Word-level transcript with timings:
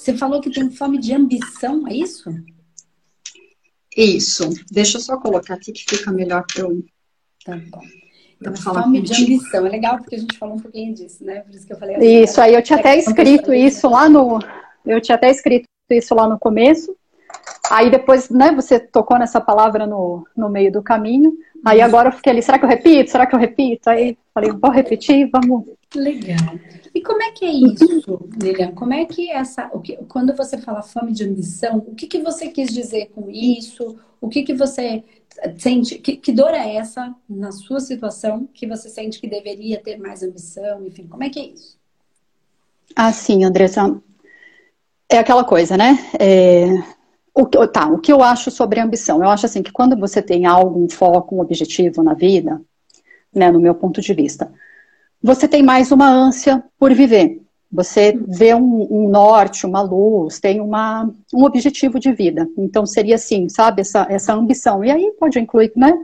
Você 0.00 0.16
falou 0.16 0.40
que 0.40 0.48
tem 0.48 0.70
fome 0.70 0.98
de 0.98 1.12
ambição, 1.12 1.86
é 1.86 1.92
isso? 1.92 2.30
Isso. 3.94 4.48
Deixa 4.72 4.96
eu 4.96 5.02
só 5.02 5.18
colocar 5.18 5.52
aqui 5.52 5.72
que 5.72 5.84
fica 5.84 6.10
melhor 6.10 6.42
para 6.46 6.62
eu. 6.62 6.82
Tá 7.44 7.54
bom. 7.70 7.82
Então, 8.40 8.56
fome 8.56 9.02
de 9.02 9.12
ambição. 9.12 9.66
É 9.66 9.68
legal 9.68 9.98
porque 9.98 10.14
a 10.14 10.18
gente 10.18 10.38
falou 10.38 10.56
um 10.56 10.58
pouquinho 10.58 10.94
disso, 10.94 11.22
né? 11.22 11.40
Por 11.40 11.54
isso 11.54 11.66
que 11.66 11.74
eu 11.74 11.78
falei. 11.78 11.96
Assim, 11.96 12.22
isso, 12.22 12.40
aí 12.40 12.54
eu 12.54 12.62
tinha 12.62 12.78
até 12.78 12.96
escrito 12.96 13.52
isso 13.52 13.90
lá 13.90 14.08
no. 14.08 14.38
Eu 14.86 15.02
tinha 15.02 15.16
até 15.16 15.30
escrito 15.30 15.68
isso 15.90 16.14
lá 16.14 16.26
no 16.26 16.38
começo. 16.38 16.96
Aí 17.70 17.90
depois, 17.90 18.30
né, 18.30 18.52
você 18.52 18.80
tocou 18.80 19.18
nessa 19.18 19.38
palavra 19.38 19.86
no, 19.86 20.26
no 20.34 20.48
meio 20.48 20.72
do 20.72 20.82
caminho. 20.82 21.34
Aí 21.62 21.82
agora 21.82 22.08
eu 22.08 22.12
fiquei 22.12 22.32
ali, 22.32 22.42
será 22.42 22.58
que 22.58 22.64
eu 22.64 22.70
repito? 22.70 23.10
Será 23.10 23.26
que 23.26 23.34
eu 23.34 23.38
repito? 23.38 23.90
Aí 23.90 24.16
falei, 24.32 24.50
vou 24.50 24.70
repetir, 24.70 25.28
vamos. 25.30 25.66
Legal. 25.94 26.58
E 26.94 27.00
como 27.02 27.22
é 27.22 27.32
que 27.32 27.44
é 27.44 27.52
isso, 27.52 28.28
Lilian? 28.40 28.72
Como 28.72 28.92
é 28.92 29.04
que 29.04 29.30
essa. 29.30 29.68
O 29.72 29.80
que, 29.80 29.96
quando 30.08 30.34
você 30.36 30.56
fala 30.56 30.82
fome 30.82 31.12
de 31.12 31.24
ambição, 31.24 31.78
o 31.78 31.94
que, 31.94 32.06
que 32.06 32.20
você 32.20 32.48
quis 32.48 32.72
dizer 32.72 33.10
com 33.14 33.28
isso? 33.28 33.98
O 34.20 34.28
que, 34.28 34.42
que 34.44 34.54
você 34.54 35.02
sente? 35.58 35.98
Que, 35.98 36.16
que 36.16 36.32
dor 36.32 36.50
é 36.54 36.76
essa 36.76 37.14
na 37.28 37.50
sua 37.50 37.80
situação 37.80 38.48
que 38.54 38.66
você 38.66 38.88
sente 38.88 39.20
que 39.20 39.28
deveria 39.28 39.80
ter 39.80 39.96
mais 39.96 40.22
ambição? 40.22 40.86
Enfim, 40.86 41.08
como 41.08 41.24
é 41.24 41.30
que 41.30 41.40
é 41.40 41.46
isso? 41.46 41.76
Ah, 42.94 43.12
sim, 43.12 43.44
Andressa. 43.44 44.00
É 45.08 45.18
aquela 45.18 45.42
coisa, 45.42 45.76
né? 45.76 45.98
É, 46.20 46.66
o, 47.34 47.46
tá, 47.66 47.88
o 47.88 47.98
que 47.98 48.12
eu 48.12 48.22
acho 48.22 48.48
sobre 48.50 48.78
ambição? 48.78 49.22
Eu 49.24 49.30
acho 49.30 49.46
assim 49.46 49.62
que 49.62 49.72
quando 49.72 49.96
você 49.96 50.22
tem 50.22 50.46
algo, 50.46 50.84
um 50.84 50.88
foco, 50.88 51.34
um 51.34 51.40
objetivo 51.40 52.02
na 52.02 52.14
vida, 52.14 52.60
né, 53.34 53.50
no 53.50 53.60
meu 53.60 53.74
ponto 53.74 54.00
de 54.00 54.14
vista, 54.14 54.52
você 55.22 55.46
tem 55.46 55.62
mais 55.62 55.92
uma 55.92 56.08
ânsia 56.08 56.62
por 56.78 56.92
viver. 56.94 57.40
Você 57.72 58.18
vê 58.26 58.52
um, 58.54 58.86
um, 58.90 59.08
norte, 59.08 59.64
uma 59.64 59.80
luz, 59.80 60.40
tem 60.40 60.60
uma, 60.60 61.08
um 61.32 61.44
objetivo 61.44 62.00
de 62.00 62.12
vida. 62.12 62.48
Então 62.58 62.84
seria 62.84 63.14
assim, 63.14 63.48
sabe, 63.48 63.82
essa, 63.82 64.06
essa 64.10 64.34
ambição. 64.34 64.84
E 64.84 64.90
aí 64.90 65.12
pode 65.20 65.38
incluir, 65.38 65.72
né? 65.76 65.96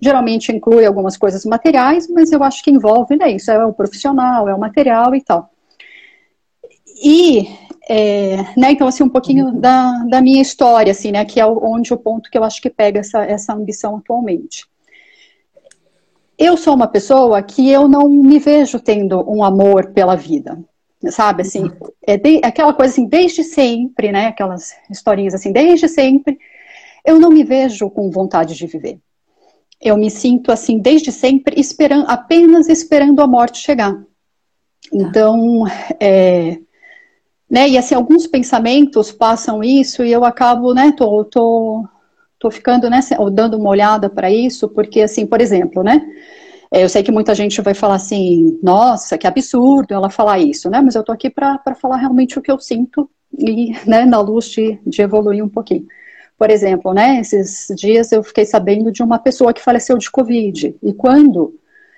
Geralmente 0.00 0.50
inclui 0.50 0.86
algumas 0.86 1.18
coisas 1.18 1.44
materiais, 1.44 2.08
mas 2.08 2.32
eu 2.32 2.42
acho 2.42 2.62
que 2.64 2.70
envolve, 2.70 3.16
né? 3.16 3.32
Isso 3.32 3.50
é 3.50 3.66
o 3.66 3.72
profissional, 3.72 4.48
é 4.48 4.54
o 4.54 4.58
material 4.58 5.14
e 5.14 5.20
tal. 5.20 5.50
E, 7.02 7.48
é, 7.88 8.36
né, 8.56 8.72
então, 8.72 8.88
assim, 8.88 9.02
um 9.02 9.08
pouquinho 9.08 9.46
uhum. 9.46 9.60
da, 9.60 10.04
da 10.04 10.22
minha 10.22 10.40
história, 10.40 10.90
assim, 10.90 11.12
né, 11.12 11.24
que 11.24 11.40
é 11.40 11.46
onde 11.46 11.92
o 11.92 11.98
ponto 11.98 12.30
que 12.30 12.36
eu 12.36 12.44
acho 12.44 12.60
que 12.62 12.70
pega 12.70 13.00
essa, 13.00 13.24
essa 13.24 13.52
ambição 13.52 13.96
atualmente. 13.96 14.69
Eu 16.40 16.56
sou 16.56 16.74
uma 16.74 16.88
pessoa 16.88 17.42
que 17.42 17.70
eu 17.70 17.86
não 17.86 18.08
me 18.08 18.38
vejo 18.38 18.80
tendo 18.80 19.20
um 19.30 19.44
amor 19.44 19.90
pela 19.92 20.16
vida, 20.16 20.58
sabe, 21.10 21.42
assim, 21.42 21.70
é 22.06 22.16
de, 22.16 22.40
aquela 22.42 22.72
coisa 22.72 22.90
assim, 22.90 23.06
desde 23.06 23.44
sempre, 23.44 24.10
né, 24.10 24.28
aquelas 24.28 24.74
historinhas 24.90 25.34
assim, 25.34 25.52
desde 25.52 25.86
sempre, 25.86 26.38
eu 27.04 27.20
não 27.20 27.28
me 27.28 27.44
vejo 27.44 27.90
com 27.90 28.10
vontade 28.10 28.54
de 28.54 28.66
viver. 28.66 28.98
Eu 29.78 29.98
me 29.98 30.10
sinto 30.10 30.50
assim, 30.50 30.78
desde 30.78 31.12
sempre, 31.12 31.60
esperando, 31.60 32.06
apenas 32.08 32.70
esperando 32.70 33.20
a 33.20 33.26
morte 33.26 33.58
chegar. 33.58 33.92
Tá. 33.92 34.02
Então, 34.90 35.66
é, 36.00 36.58
né? 37.50 37.68
E 37.68 37.76
assim, 37.76 37.94
alguns 37.94 38.26
pensamentos 38.26 39.12
passam 39.12 39.62
isso 39.62 40.02
e 40.02 40.10
eu 40.10 40.24
acabo, 40.24 40.72
né, 40.72 40.92
tô, 40.96 41.22
tô, 41.24 41.84
tô 42.40 42.50
ficando, 42.50 42.88
né, 42.88 43.00
dando 43.32 43.58
uma 43.58 43.68
olhada 43.68 44.08
para 44.08 44.30
isso, 44.30 44.66
porque 44.68 45.02
assim, 45.02 45.26
por 45.26 45.40
exemplo, 45.40 45.82
né, 45.84 46.02
é, 46.72 46.82
eu 46.82 46.88
sei 46.88 47.02
que 47.02 47.12
muita 47.12 47.34
gente 47.34 47.60
vai 47.60 47.74
falar 47.74 47.96
assim, 47.96 48.58
nossa, 48.62 49.18
que 49.18 49.26
absurdo 49.26 49.92
ela 49.92 50.08
falar 50.08 50.38
isso, 50.38 50.70
né, 50.70 50.80
mas 50.80 50.94
eu 50.94 51.04
tô 51.04 51.12
aqui 51.12 51.28
para 51.28 51.60
falar 51.78 51.98
realmente 51.98 52.38
o 52.38 52.42
que 52.42 52.50
eu 52.50 52.58
sinto 52.58 53.08
e, 53.38 53.72
né, 53.86 54.06
na 54.06 54.20
luz 54.20 54.46
de, 54.46 54.78
de 54.86 55.02
evoluir 55.02 55.44
um 55.44 55.48
pouquinho. 55.48 55.86
Por 56.38 56.50
exemplo, 56.50 56.94
né, 56.94 57.20
esses 57.20 57.66
dias 57.76 58.10
eu 58.10 58.22
fiquei 58.22 58.46
sabendo 58.46 58.90
de 58.90 59.02
uma 59.02 59.18
pessoa 59.18 59.52
que 59.52 59.60
faleceu 59.60 59.98
de 59.98 60.10
Covid, 60.10 60.74
e 60.82 60.92
quando 60.94 61.54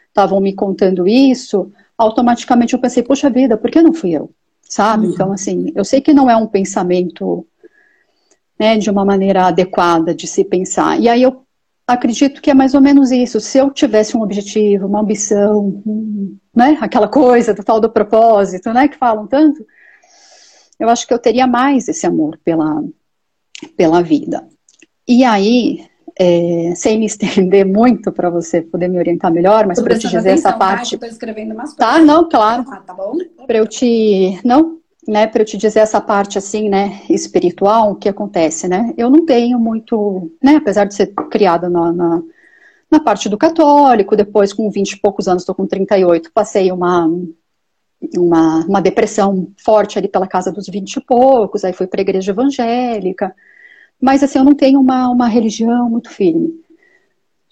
estavam 0.09 0.41
me 0.41 0.53
contando 0.53 1.07
isso, 1.07 1.73
automaticamente 1.97 2.75
eu 2.75 2.81
pensei, 2.81 3.05
poxa 3.05 3.31
vida, 3.31 3.57
por 3.57 3.71
que 3.71 3.81
não 3.81 3.95
fui 3.95 4.11
eu? 4.11 4.29
sabe? 4.73 5.07
Uhum. 5.07 5.13
Então, 5.13 5.33
assim, 5.33 5.71
eu 5.75 5.85
sei 5.85 6.01
que 6.01 6.15
não 6.15 6.31
é 6.31 6.37
um 6.37 6.47
pensamento 6.47 7.47
né, 8.63 8.79
de 8.79 8.89
uma 8.89 9.05
maneira 9.05 9.47
adequada 9.47 10.15
de 10.15 10.25
se 10.25 10.45
pensar. 10.45 10.97
E 11.01 11.09
aí 11.09 11.21
eu 11.21 11.43
acredito 11.85 12.41
que 12.41 12.49
é 12.49 12.55
mais 12.55 12.75
ou 12.75 12.81
menos 12.81 13.11
isso. 13.11 13.41
Se 13.41 13.59
eu 13.59 13.73
tivesse 13.73 14.17
um 14.17 14.23
objetivo, 14.23 14.87
uma 14.87 15.01
ambição, 15.01 15.83
um, 15.85 16.39
né, 16.55 16.79
aquela 16.81 17.09
coisa 17.09 17.53
do 17.53 17.65
tal 17.65 17.81
do 17.81 17.91
propósito, 17.91 18.73
né, 18.73 18.87
que 18.87 18.97
falam 18.97 19.27
tanto, 19.27 19.67
eu 20.79 20.89
acho 20.89 21.09
que 21.09 21.13
eu 21.13 21.19
teria 21.19 21.45
mais 21.45 21.89
esse 21.89 22.07
amor 22.07 22.39
pela, 22.45 22.85
pela 23.77 24.01
vida. 24.01 24.47
E 25.09 25.25
aí, 25.25 25.85
é, 26.17 26.73
sem 26.77 27.01
me 27.01 27.07
estender 27.07 27.67
muito 27.67 28.13
para 28.13 28.31
você 28.31 28.63
poder 28.63 28.87
me 28.87 28.99
orientar 28.99 29.33
melhor, 29.33 29.67
mas 29.67 29.83
para 29.83 29.99
te 29.99 30.07
dizer 30.07 30.19
atenção, 30.19 30.51
essa 30.51 30.53
parte. 30.53 30.97
Tá? 30.97 31.09
escrevendo 31.09 31.53
umas 31.53 31.75
tá, 31.75 31.95
coisas. 31.95 32.07
Tá, 32.07 32.15
não, 32.15 32.29
claro. 32.29 32.65
Ah, 32.69 32.77
tá 32.77 32.95
bom? 32.95 33.17
Para 33.45 33.59
eu 33.59 33.67
te. 33.67 34.39
Não, 34.45 34.79
né, 35.07 35.27
para 35.27 35.43
eu 35.43 35.47
te 35.47 35.57
dizer 35.57 35.81
essa 35.81 36.01
parte 36.01 36.39
assim, 36.39 36.69
né, 36.69 37.03
espiritual, 37.11 37.93
o 37.93 37.97
que 37.97 38.09
acontece, 38.09 38.69
né? 38.69 38.95
Eu 38.97 39.11
não 39.11 39.27
tenho 39.27 39.59
muito, 39.59 40.31
né, 40.43 40.57
apesar 40.57 40.85
de 40.85 40.95
ser 40.95 41.13
criada 41.31 41.69
na, 41.69 41.93
na, 41.93 42.23
na 42.91 43.01
parte 43.01 43.29
do 43.29 43.37
católico, 43.37 44.17
depois 44.17 44.53
com 44.53 44.71
20 44.71 44.93
e 44.93 45.01
poucos 45.01 45.27
anos, 45.27 45.43
estou 45.43 45.55
com 45.55 45.67
38, 45.67 46.31
passei 46.33 46.71
uma, 46.71 47.11
uma, 48.17 48.65
uma 48.67 48.81
depressão 48.81 49.49
forte 49.57 49.99
ali 49.99 50.09
pela 50.09 50.27
casa 50.27 50.53
dos 50.53 50.69
20 50.69 50.97
e 50.97 51.01
poucos, 51.01 51.65
aí 51.65 51.73
fui 51.73 51.87
para 51.87 52.01
a 52.01 52.03
igreja 52.03 52.31
evangélica, 52.31 53.35
mas 54.01 54.23
assim, 54.23 54.39
eu 54.39 54.45
não 54.45 54.55
tenho 54.55 54.81
uma, 54.81 55.09
uma 55.09 55.29
religião 55.29 55.89
muito 55.91 56.11
firme. 56.11 56.62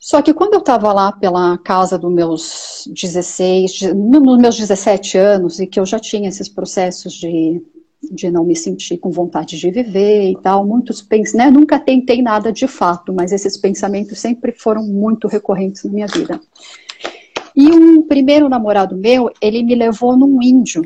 Só 0.00 0.22
que 0.22 0.32
quando 0.32 0.54
eu 0.54 0.60
estava 0.60 0.90
lá 0.94 1.12
pela 1.12 1.58
casa 1.58 1.98
dos 1.98 2.10
meus 2.10 2.88
16, 2.90 3.92
nos 3.94 4.38
meus 4.38 4.56
17 4.56 5.18
anos, 5.18 5.60
e 5.60 5.66
que 5.66 5.78
eu 5.78 5.84
já 5.84 5.98
tinha 5.98 6.30
esses 6.30 6.48
processos 6.48 7.12
de, 7.12 7.62
de 8.10 8.30
não 8.30 8.42
me 8.42 8.56
sentir 8.56 8.96
com 8.96 9.10
vontade 9.10 9.58
de 9.58 9.70
viver 9.70 10.30
e 10.30 10.40
tal, 10.40 10.66
muitos 10.66 11.02
pensamentos, 11.02 11.34
né, 11.34 11.50
nunca 11.50 11.78
tentei 11.78 12.22
nada 12.22 12.50
de 12.50 12.66
fato, 12.66 13.12
mas 13.12 13.30
esses 13.30 13.58
pensamentos 13.58 14.18
sempre 14.18 14.52
foram 14.52 14.82
muito 14.82 15.28
recorrentes 15.28 15.84
na 15.84 15.92
minha 15.92 16.06
vida. 16.06 16.40
E 17.54 17.70
um 17.70 18.00
primeiro 18.00 18.48
namorado 18.48 18.96
meu, 18.96 19.30
ele 19.38 19.62
me 19.62 19.74
levou 19.74 20.16
num 20.16 20.42
índio, 20.42 20.82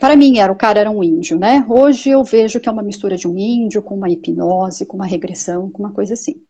para 0.00 0.16
mim, 0.16 0.38
era, 0.38 0.50
o 0.50 0.56
cara 0.56 0.80
era 0.80 0.90
um 0.90 1.04
índio, 1.04 1.38
né? 1.38 1.64
Hoje 1.68 2.08
eu 2.08 2.24
vejo 2.24 2.58
que 2.58 2.68
é 2.68 2.72
uma 2.72 2.82
mistura 2.82 3.16
de 3.18 3.28
um 3.28 3.38
índio 3.38 3.82
com 3.82 3.94
uma 3.94 4.08
hipnose, 4.08 4.86
com 4.86 4.96
uma 4.96 5.06
regressão, 5.06 5.70
com 5.70 5.82
uma 5.82 5.92
coisa 5.92 6.14
assim. 6.14 6.42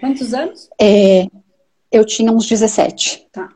Quantos 0.00 0.34
anos? 0.34 0.68
É, 0.80 1.26
eu 1.90 2.04
tinha 2.04 2.32
uns 2.32 2.46
17. 2.46 3.26
Tá. 3.32 3.48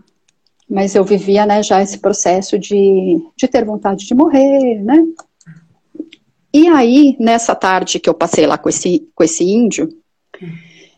Mas 0.68 0.94
eu 0.94 1.04
vivia, 1.04 1.44
né, 1.44 1.62
já 1.62 1.82
esse 1.82 1.98
processo 1.98 2.58
de, 2.58 3.22
de 3.36 3.48
ter 3.48 3.64
vontade 3.64 4.06
de 4.06 4.14
morrer, 4.14 4.82
né? 4.82 5.04
E 6.54 6.68
aí, 6.68 7.16
nessa 7.18 7.54
tarde 7.54 7.98
que 7.98 8.08
eu 8.08 8.14
passei 8.14 8.46
lá 8.46 8.58
com 8.58 8.68
esse, 8.68 9.08
com 9.14 9.24
esse 9.24 9.44
índio, 9.44 9.88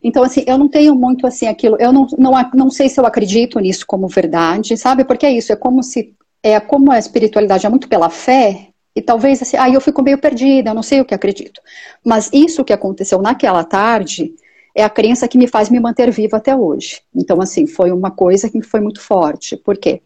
então, 0.03 0.23
assim, 0.23 0.45
eu 0.47 0.59
não 0.59 0.69
tenho 0.69 0.95
muito, 0.95 1.27
assim, 1.27 1.47
aquilo, 1.47 1.77
eu 1.81 1.93
não, 1.93 2.07
não, 2.19 2.33
não 2.53 2.71
sei 2.71 2.91
se 2.91 3.01
eu 3.01 3.07
acredito 3.07 3.59
nisso 3.59 3.87
como 3.87 4.07
verdade, 4.07 4.77
sabe? 4.77 5.03
Porque 5.03 5.25
é 5.25 5.33
isso, 5.33 5.51
é 5.51 5.57
como 5.57 5.83
se 5.83 6.15
é 6.43 6.61
como 6.61 6.93
a 6.93 6.99
espiritualidade 6.99 7.65
é 7.65 7.71
muito 7.71 7.89
pela 7.89 8.11
fé, 8.11 8.69
e 8.95 9.01
talvez 9.01 9.41
assim, 9.41 9.57
aí 9.57 9.73
eu 9.73 9.81
fico 9.81 10.03
meio 10.03 10.19
perdida, 10.19 10.71
eu 10.71 10.75
não 10.75 10.83
sei 10.83 11.01
o 11.01 11.05
que 11.07 11.15
acredito. 11.15 11.61
Mas 12.05 12.31
isso 12.33 12.65
que 12.65 12.73
aconteceu 12.73 13.21
naquela 13.23 13.65
tarde 13.65 14.35
é 14.75 14.83
a 14.83 14.91
crença 14.91 15.29
que 15.29 15.39
me 15.39 15.47
faz 15.47 15.71
me 15.71 15.79
manter 15.79 16.11
viva 16.11 16.37
até 16.37 16.55
hoje. 16.57 17.01
Então, 17.15 17.41
assim, 17.41 17.67
foi 17.67 17.93
uma 17.93 18.11
coisa 18.11 18.51
que 18.51 18.61
foi 18.63 18.81
muito 18.81 19.01
forte. 19.01 19.57
Por 19.57 19.77
quê? 19.77 20.03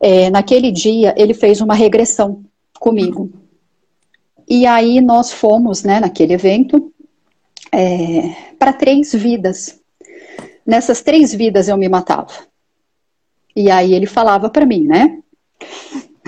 É, 0.00 0.30
naquele 0.30 0.72
dia, 0.72 1.14
ele 1.16 1.34
fez 1.34 1.60
uma 1.60 1.74
regressão 1.74 2.42
comigo. 2.78 3.30
E 4.48 4.66
aí 4.66 5.00
nós 5.00 5.30
fomos, 5.30 5.82
né, 5.84 6.00
naquele 6.00 6.32
evento, 6.32 6.90
é, 7.70 8.54
para 8.58 8.72
três 8.72 9.12
vidas. 9.12 9.78
Nessas 10.66 11.02
três 11.02 11.34
vidas 11.34 11.68
eu 11.68 11.76
me 11.76 11.88
matava. 11.88 12.32
E 13.54 13.70
aí 13.70 13.92
ele 13.92 14.06
falava 14.06 14.48
para 14.48 14.64
mim, 14.64 14.84
né? 14.84 15.18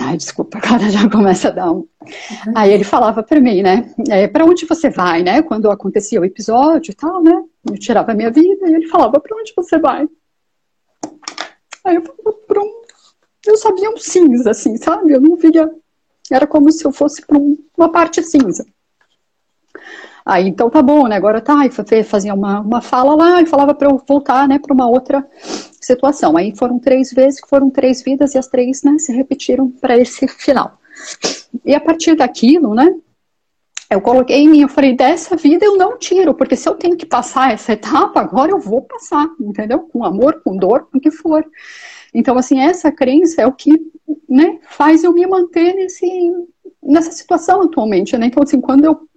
Ai, 0.05 0.17
desculpa, 0.17 0.57
agora 0.57 0.89
já 0.89 1.09
começa 1.09 1.47
a 1.47 1.51
dar 1.51 1.71
um. 1.71 1.77
Uhum. 1.77 1.87
Aí 2.55 2.73
ele 2.73 2.83
falava 2.83 3.23
para 3.23 3.39
mim, 3.39 3.61
né? 3.61 3.93
É, 4.09 4.27
para 4.27 4.45
onde 4.45 4.65
você 4.65 4.89
vai, 4.89 5.23
né? 5.23 5.41
Quando 5.41 5.71
acontecia 5.71 6.19
o 6.19 6.25
episódio 6.25 6.91
e 6.91 6.93
tal, 6.93 7.23
né? 7.23 7.41
Eu 7.65 7.77
tirava 7.79 8.11
a 8.11 8.15
minha 8.15 8.29
vida 8.29 8.67
e 8.67 8.73
ele 8.73 8.87
falava: 8.87 9.19
para 9.19 9.37
onde 9.37 9.53
você 9.55 9.79
vai? 9.79 10.07
Aí 11.85 11.95
eu 11.95 12.01
falava: 12.01 12.37
para 12.47 12.61
um. 12.61 12.83
Eu 13.45 13.57
sabia 13.57 13.89
um 13.89 13.97
cinza, 13.97 14.51
assim, 14.51 14.75
sabe? 14.77 15.11
Eu 15.11 15.21
não 15.21 15.37
via. 15.37 15.69
Era 16.29 16.47
como 16.47 16.71
se 16.71 16.85
eu 16.85 16.91
fosse 16.91 17.25
para 17.25 17.37
um, 17.37 17.57
uma 17.77 17.89
parte 17.89 18.21
cinza. 18.23 18.65
Aí, 20.25 20.47
então 20.47 20.69
tá 20.69 20.81
bom, 20.81 21.07
né? 21.07 21.15
Agora 21.15 21.41
tá, 21.41 21.65
e 21.65 22.03
fazia 22.03 22.33
uma, 22.33 22.61
uma 22.61 22.81
fala 22.81 23.13
lá 23.15 23.41
e 23.41 23.45
falava 23.45 23.73
para 23.73 23.89
eu 23.89 24.01
voltar, 24.07 24.47
né, 24.47 24.57
para 24.57 24.73
uma 24.73 24.87
outra 24.87 25.27
situação. 25.81 26.37
Aí 26.37 26.55
foram 26.55 26.79
três 26.79 27.11
vezes, 27.11 27.41
que 27.41 27.49
foram 27.49 27.69
três 27.69 28.01
vidas 28.01 28.33
e 28.33 28.37
as 28.37 28.47
três, 28.47 28.83
né, 28.83 28.97
se 28.99 29.11
repetiram 29.11 29.69
para 29.69 29.97
esse 29.97 30.25
final. 30.39 30.77
E 31.65 31.75
a 31.75 31.81
partir 31.81 32.15
daquilo, 32.15 32.73
né, 32.73 32.95
Eu 33.89 34.01
coloquei 34.01 34.37
em 34.37 34.49
mim, 34.49 34.61
eu 34.61 34.69
falei, 34.69 34.95
dessa 34.95 35.35
vida 35.35 35.63
eu 35.65 35.77
não 35.77 35.97
tiro, 35.99 36.33
porque 36.33 36.55
se 36.55 36.67
eu 36.67 36.73
tenho 36.73 36.97
que 36.97 37.05
passar 37.05 37.53
essa 37.53 37.73
etapa, 37.73 38.21
agora 38.21 38.51
eu 38.51 38.59
vou 38.59 38.81
passar, 38.81 39.27
entendeu? 39.39 39.81
Com 39.81 40.03
amor, 40.03 40.41
com 40.43 40.57
dor, 40.57 40.87
com 40.91 40.97
o 40.97 41.01
que 41.01 41.11
for. 41.11 41.45
Então, 42.11 42.35
assim, 42.37 42.59
essa 42.59 42.91
crença 42.91 43.41
é 43.41 43.47
o 43.47 43.51
que 43.53 43.71
né, 44.27 44.57
faz 44.63 45.03
eu 45.03 45.13
me 45.13 45.27
manter 45.27 45.75
nesse, 45.75 46.07
nessa 46.81 47.11
situação 47.11 47.61
atualmente, 47.61 48.17
né? 48.17 48.27
Então, 48.27 48.41
assim, 48.41 48.59
quando 48.59 48.85
eu 48.85 49.07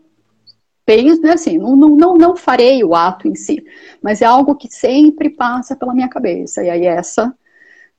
penso, 0.87 1.21
né, 1.21 1.33
assim, 1.33 1.59
não, 1.59 1.77
não, 1.77 2.15
não 2.15 2.37
farei 2.37 2.83
o 2.83 2.95
ato 2.95 3.29
em 3.29 3.35
si, 3.35 3.63
mas 4.01 4.23
é 4.23 4.25
algo 4.25 4.55
que 4.55 4.69
sempre 4.73 5.29
passa 5.29 5.77
pela 5.77 5.93
minha 5.93 6.09
cabeça. 6.09 6.63
E 6.63 6.71
aí 6.71 6.87
essa, 6.87 7.35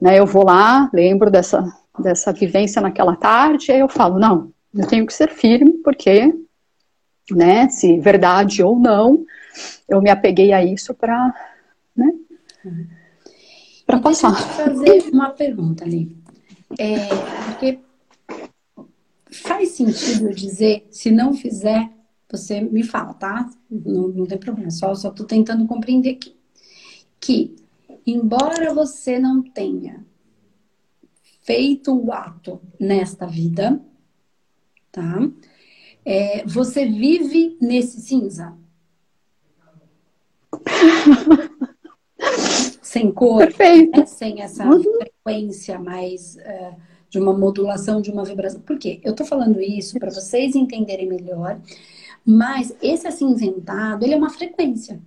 né, 0.01 0.17
eu 0.17 0.25
vou 0.25 0.45
lá, 0.45 0.89
lembro 0.91 1.29
dessa, 1.29 1.71
dessa 1.99 2.33
vivência 2.33 2.81
naquela 2.81 3.15
tarde, 3.15 3.69
e 3.69 3.73
aí 3.73 3.79
eu 3.81 3.89
falo, 3.89 4.17
não, 4.17 4.51
eu 4.73 4.87
tenho 4.87 5.05
que 5.05 5.13
ser 5.13 5.29
firme, 5.29 5.73
porque 5.83 6.33
né? 7.31 7.67
Se 7.69 7.99
verdade 7.99 8.63
ou 8.63 8.79
não, 8.79 9.25
eu 9.87 10.01
me 10.01 10.09
apeguei 10.09 10.53
a 10.53 10.63
isso 10.63 10.93
para, 10.93 11.33
né? 11.95 12.13
Para 13.85 13.99
passar. 13.99 14.31
Deixa 14.31 14.61
eu 14.61 14.65
fazer 14.65 15.09
uma 15.11 15.29
pergunta 15.31 15.83
ali. 15.83 16.15
É, 16.77 17.07
porque 17.45 17.79
faz 19.31 19.69
sentido 19.69 20.33
dizer, 20.33 20.87
se 20.91 21.11
não 21.11 21.33
fizer, 21.33 21.89
você 22.29 22.61
me 22.61 22.83
fala, 22.83 23.13
tá? 23.13 23.49
Não, 23.69 24.09
não 24.09 24.25
tem 24.25 24.37
problema, 24.37 24.69
só 24.71 24.91
estou 24.91 25.25
tentando 25.25 25.65
compreender 25.65 26.11
aqui. 26.11 26.35
Que, 27.19 27.55
embora 28.05 28.73
você 28.73 29.19
não 29.19 29.41
tenha 29.41 30.05
feito 31.41 31.97
o 31.97 32.11
ato 32.11 32.61
nesta 32.79 33.25
vida, 33.25 33.81
tá? 34.91 35.29
É, 36.03 36.45
você 36.45 36.85
vive 36.85 37.57
nesse 37.61 38.01
cinza? 38.01 38.57
sem 42.81 43.11
cor, 43.11 43.45
né? 43.45 44.05
sem 44.05 44.41
essa 44.41 44.65
uhum. 44.65 44.81
frequência 44.81 45.77
mais 45.77 46.37
uh, 46.37 46.75
de 47.09 47.19
uma 47.19 47.37
modulação, 47.37 48.01
de 48.01 48.09
uma 48.09 48.23
vibração. 48.23 48.61
Por 48.61 48.77
quê? 48.77 48.99
Eu 49.03 49.13
tô 49.13 49.25
falando 49.25 49.61
isso 49.61 49.99
para 49.99 50.09
vocês 50.09 50.55
entenderem 50.55 51.07
melhor, 51.07 51.59
mas 52.27 52.75
esse 52.81 53.07
acinzentado, 53.07 54.03
ele 54.03 54.13
é 54.13 54.17
uma 54.17 54.29
frequência. 54.29 55.01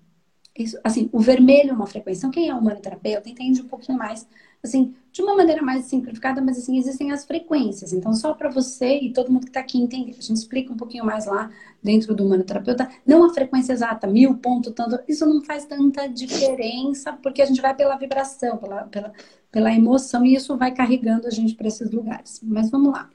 Isso, 0.58 0.78
assim, 0.82 1.08
o 1.12 1.20
vermelho 1.20 1.70
é 1.70 1.72
uma 1.75 1.87
frequência. 1.87 2.20
Então, 2.20 2.31
quem 2.31 2.49
é 2.49 2.55
humanoterapeuta 2.55 3.28
entende 3.28 3.61
um 3.62 3.69
pouquinho 3.69 3.99
mais 3.99 4.26
assim, 4.62 4.94
de 5.11 5.22
uma 5.22 5.34
maneira 5.34 5.62
mais 5.62 5.87
simplificada, 5.87 6.40
mas 6.40 6.58
assim, 6.58 6.78
existem 6.78 7.12
as 7.12 7.25
frequências. 7.25 7.93
Então, 7.93 8.12
só 8.12 8.34
para 8.34 8.49
você 8.49 8.99
e 8.99 9.12
todo 9.12 9.32
mundo 9.32 9.44
que 9.44 9.50
está 9.50 9.61
aqui 9.61 9.81
entender, 9.81 10.12
a 10.19 10.22
gente 10.22 10.37
explica 10.37 10.72
um 10.72 10.76
pouquinho 10.76 11.05
mais 11.05 11.26
lá 11.26 11.50
dentro 11.82 12.14
do 12.14 12.25
humanoterapeuta, 12.25 12.88
não 13.06 13.25
a 13.25 13.32
frequência 13.32 13.73
exata, 13.73 14.06
mil 14.06 14.37
ponto, 14.37 14.70
tanto, 14.70 15.00
isso 15.08 15.26
não 15.26 15.43
faz 15.43 15.64
tanta 15.64 16.06
diferença, 16.06 17.12
porque 17.14 17.43
a 17.43 17.46
gente 17.46 17.61
vai 17.61 17.75
pela 17.75 17.96
vibração, 17.96 18.58
pela, 18.58 18.84
pela, 18.84 19.12
pela 19.50 19.75
emoção, 19.75 20.25
e 20.25 20.34
isso 20.34 20.56
vai 20.56 20.73
carregando 20.73 21.26
a 21.26 21.31
gente 21.31 21.55
para 21.55 21.69
esses 21.69 21.90
lugares. 21.90 22.40
Mas 22.43 22.70
vamos 22.70 22.93
lá. 22.93 23.11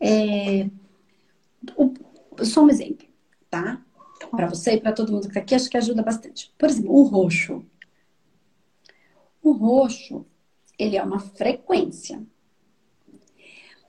É, 0.00 0.68
o, 1.76 1.94
só 2.44 2.64
um 2.64 2.68
exemplo, 2.68 3.06
tá? 3.54 3.80
Para 4.30 4.48
você 4.48 4.72
e 4.72 4.80
para 4.80 4.92
todo 4.92 5.12
mundo 5.12 5.22
que 5.22 5.28
está 5.28 5.40
aqui, 5.40 5.54
acho 5.54 5.70
que 5.70 5.76
ajuda 5.76 6.02
bastante. 6.02 6.52
Por 6.58 6.68
exemplo, 6.68 6.92
o 6.92 7.04
roxo. 7.04 7.64
O 9.40 9.52
roxo, 9.52 10.26
ele 10.76 10.96
é 10.96 11.02
uma 11.02 11.20
frequência. 11.20 12.20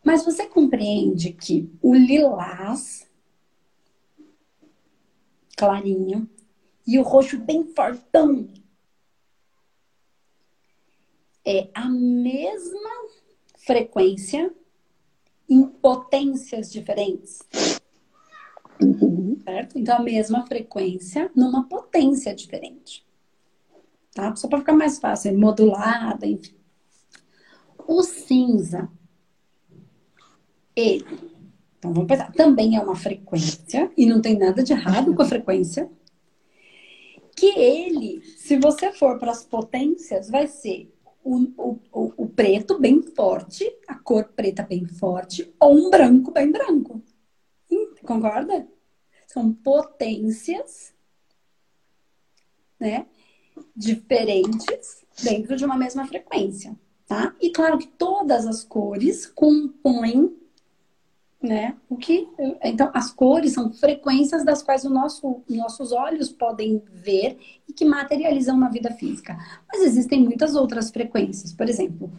Mas 0.03 0.23
você 0.23 0.45
compreende 0.45 1.33
que 1.33 1.67
o 1.81 1.95
lilás 1.95 3.09
clarinho 5.57 6.29
e 6.85 6.99
o 6.99 7.01
roxo 7.01 7.39
bem 7.39 7.65
fortão 7.73 8.47
é 11.43 11.69
a 11.73 11.89
mesma 11.89 12.91
frequência 13.57 14.53
em 15.49 15.65
potências 15.65 16.71
diferentes. 16.71 17.39
Uhum. 18.81 19.37
Certo? 19.43 19.77
Então, 19.77 19.97
a 19.97 20.01
mesma 20.01 20.45
frequência 20.45 21.31
numa 21.35 21.67
potência 21.67 22.33
diferente. 22.33 23.05
Tá? 24.13 24.35
Só 24.35 24.47
para 24.47 24.59
ficar 24.59 24.73
mais 24.73 24.97
fácil, 24.97 25.37
modulada, 25.37 26.25
enfim. 26.25 26.55
O 27.87 28.01
cinza, 28.01 28.89
ele, 30.75 31.05
então 31.77 31.93
vamos 31.93 32.07
pensar, 32.07 32.31
também 32.31 32.75
é 32.75 32.81
uma 32.81 32.95
frequência, 32.95 33.91
e 33.95 34.05
não 34.05 34.21
tem 34.21 34.37
nada 34.37 34.63
de 34.63 34.73
errado 34.73 35.13
com 35.13 35.21
a 35.21 35.25
frequência, 35.25 35.89
que 37.35 37.47
ele, 37.59 38.21
se 38.37 38.57
você 38.57 38.91
for 38.91 39.19
para 39.19 39.31
as 39.31 39.43
potências, 39.43 40.29
vai 40.29 40.47
ser 40.47 40.91
o, 41.23 41.35
o, 41.57 41.79
o, 41.91 42.13
o, 42.17 42.27
preto 42.27 42.79
bem 42.79 43.01
forte, 43.01 43.69
a 43.87 43.95
cor 43.95 44.29
preta 44.35 44.63
bem 44.63 44.85
forte, 44.85 45.53
ou 45.59 45.75
um 45.75 45.89
branco 45.89 46.31
bem 46.31 46.51
branco. 46.51 47.01
Concorda? 48.05 48.67
São 49.27 49.53
potências, 49.53 50.93
né? 52.79 53.05
Diferentes 53.75 55.05
dentro 55.23 55.55
de 55.55 55.65
uma 55.65 55.77
mesma 55.77 56.05
frequência 56.05 56.77
tá? 57.07 57.33
E 57.41 57.49
claro 57.49 57.77
que 57.77 57.87
todas 57.87 58.45
as 58.45 58.63
cores 58.63 59.25
compõem, 59.25 60.35
né? 61.41 61.75
O 61.89 61.95
que 61.95 62.27
então 62.63 62.89
as 62.93 63.11
cores 63.11 63.53
são 63.53 63.71
frequências 63.71 64.43
das 64.43 64.63
quais 64.63 64.83
o 64.83 64.89
nosso, 64.89 65.43
nossos 65.47 65.91
olhos 65.91 66.31
podem 66.31 66.81
ver 66.91 67.37
e 67.67 67.73
que 67.73 67.85
materializam 67.85 68.57
na 68.57 68.69
vida 68.69 68.91
física. 68.91 69.37
Mas 69.71 69.81
existem 69.81 70.23
muitas 70.23 70.55
outras 70.55 70.89
frequências, 70.89 71.53
por 71.53 71.69
exemplo, 71.69 72.11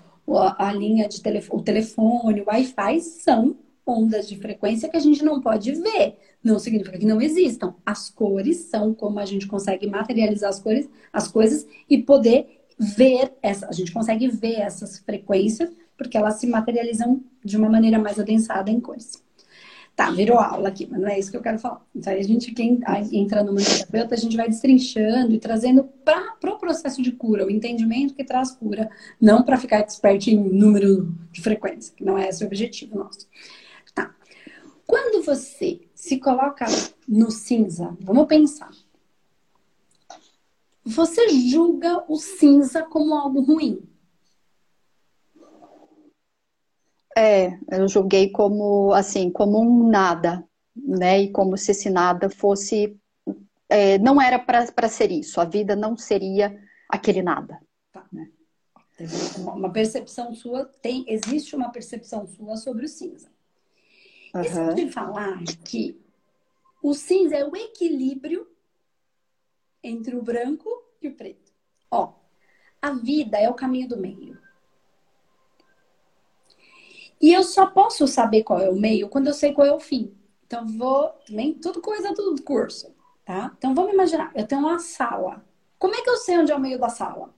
a, 0.59 0.73
linha 0.73 1.09
de 1.09 1.21
telefone, 1.21 1.61
o 1.61 1.65
telefone, 1.65 2.41
o 2.41 2.47
Wi-Fi 2.47 3.01
são 3.01 3.57
ondas 3.87 4.29
de 4.29 4.37
frequência 4.37 4.89
que 4.89 4.97
a 4.97 5.01
gente 5.01 5.25
não 5.25 5.41
pode 5.41 5.73
ver. 5.73 6.19
Não 6.43 6.59
significa 6.59 6.99
que 6.99 7.07
não 7.07 7.21
existam. 7.21 7.75
As 7.85 8.11
cores 8.11 8.57
são 8.57 8.93
como 8.93 9.19
a 9.19 9.25
gente 9.25 9.47
consegue 9.47 9.87
materializar 9.87 10.51
as 10.51 10.59
cores, 10.59 10.89
as 11.13 11.29
coisas 11.29 11.67
e 11.89 11.99
poder 11.99 12.65
ver 12.79 13.33
essa, 13.43 13.69
a 13.69 13.73
gente 13.73 13.93
consegue 13.93 14.29
ver 14.29 14.61
essas 14.61 14.99
frequências 14.99 15.71
porque 15.97 16.17
elas 16.17 16.35
se 16.35 16.47
materializam 16.47 17.23
de 17.43 17.57
uma 17.57 17.71
maneira 17.71 17.99
mais 17.99 18.19
adensada 18.19 18.71
em 18.71 18.81
cores. 18.81 19.25
Tá, 19.95 20.11
virou 20.11 20.39
aula 20.39 20.69
aqui, 20.69 20.87
mas 20.91 21.01
não 21.01 21.09
é 21.09 21.19
isso 21.19 21.31
que 21.31 21.39
eu 21.39 21.43
quero 21.43 21.59
falar. 21.59 21.83
Então, 21.95 22.13
a 22.13 22.23
gente, 22.23 22.53
quem 22.53 22.79
entra 23.13 23.43
no 23.43 23.55
terapeuta, 23.55 24.15
a 24.15 24.19
gente 24.19 24.37
vai 24.37 24.47
destrinchando 24.47 25.33
e 25.33 25.39
trazendo 25.39 25.85
para 26.05 26.35
o 26.35 26.37
pro 26.39 26.59
processo 26.59 27.01
de 27.01 27.13
cura, 27.13 27.47
o 27.47 27.51
entendimento 27.51 28.13
que 28.13 28.23
traz 28.23 28.51
cura, 28.51 28.91
não 29.19 29.43
para 29.43 29.57
ficar 29.57 29.79
expert 29.79 30.29
em 30.29 30.37
número 30.37 31.15
de 31.33 31.41
frequência, 31.41 31.95
que 31.97 32.05
não 32.05 32.19
é 32.19 32.29
esse 32.29 32.45
o 32.45 32.47
objetivo 32.47 32.99
nosso. 32.99 33.27
Quando 34.87 35.23
você 35.25 35.81
se 35.95 36.19
coloca 36.19 36.67
no 37.09 37.31
cinza, 37.31 37.97
vamos 38.01 38.27
pensar, 38.27 38.71
você 40.85 41.29
julga 41.31 42.05
o 42.09 42.17
cinza 42.17 42.85
como 42.85 43.15
algo 43.15 43.41
ruim? 43.41 43.83
É, 47.19 47.59
eu 47.73 47.89
julguei 47.89 48.31
como 48.31 48.93
assim, 48.93 49.31
como 49.31 49.61
um 49.61 49.89
nada, 49.89 50.47
né? 50.77 51.23
E 51.23 51.33
como 51.33 51.57
se 51.57 51.73
esse 51.73 51.91
nada 51.91 52.31
fosse, 52.31 52.97
é, 53.69 53.99
não 53.99 54.21
era 54.21 54.39
para 54.39 54.89
ser 54.89 55.11
isso. 55.11 55.41
A 55.41 55.45
vida 55.45 55.75
não 55.75 55.97
seria 55.97 56.57
aquele 56.89 57.23
nada. 57.23 57.59
Tá. 57.91 58.07
Né? 58.13 58.31
Uma 59.39 59.73
percepção 59.73 60.35
sua 60.35 60.67
tem, 60.81 61.05
existe 61.09 61.57
uma 61.57 61.71
percepção 61.71 62.27
sua 62.29 62.57
sobre 62.57 62.85
o 62.85 62.89
cinza. 62.89 63.29
Uhum. 64.37 64.67
E 64.67 64.71
eu 64.71 64.75
te 64.75 64.93
falar 64.93 65.43
que 65.65 66.01
o 66.83 66.95
cinza 66.95 67.37
é 67.37 67.45
o 67.45 67.57
equilíbrio 67.57 68.47
entre 69.83 70.17
o 70.17 70.23
branco 70.23 70.69
e 71.01 71.09
o 71.09 71.15
preto. 71.15 71.53
Ó, 71.91 72.13
a 72.81 72.91
vida 72.93 73.39
é 73.39 73.49
o 73.49 73.55
caminho 73.55 73.89
do 73.89 73.97
meio. 73.97 74.39
E 77.21 77.33
eu 77.33 77.43
só 77.43 77.67
posso 77.67 78.07
saber 78.07 78.43
qual 78.43 78.61
é 78.61 78.69
o 78.69 78.77
meio 78.77 79.09
quando 79.09 79.29
eu 79.29 79.35
sei 79.35 79.53
qual 79.53 79.67
é 79.67 79.73
o 79.73 79.81
fim. 79.81 80.15
Então 80.47 80.67
vou, 80.67 81.09
também 81.27 81.55
tudo 81.55 81.81
coisa 81.81 82.13
do 82.13 82.41
curso, 82.43 82.95
tá? 83.25 83.53
Então 83.59 83.75
vamos 83.75 83.93
imaginar, 83.93 84.31
eu 84.35 84.47
tenho 84.47 84.61
uma 84.61 84.79
sala. 84.79 85.45
Como 85.79 85.95
é 85.95 86.03
que 86.03 86.11
eu 86.11 86.17
sei 86.17 86.39
onde 86.39 86.53
é 86.53 86.57
o 86.57 86.61
meio 86.61 86.79
da 86.79 86.89
sala? 86.89 87.35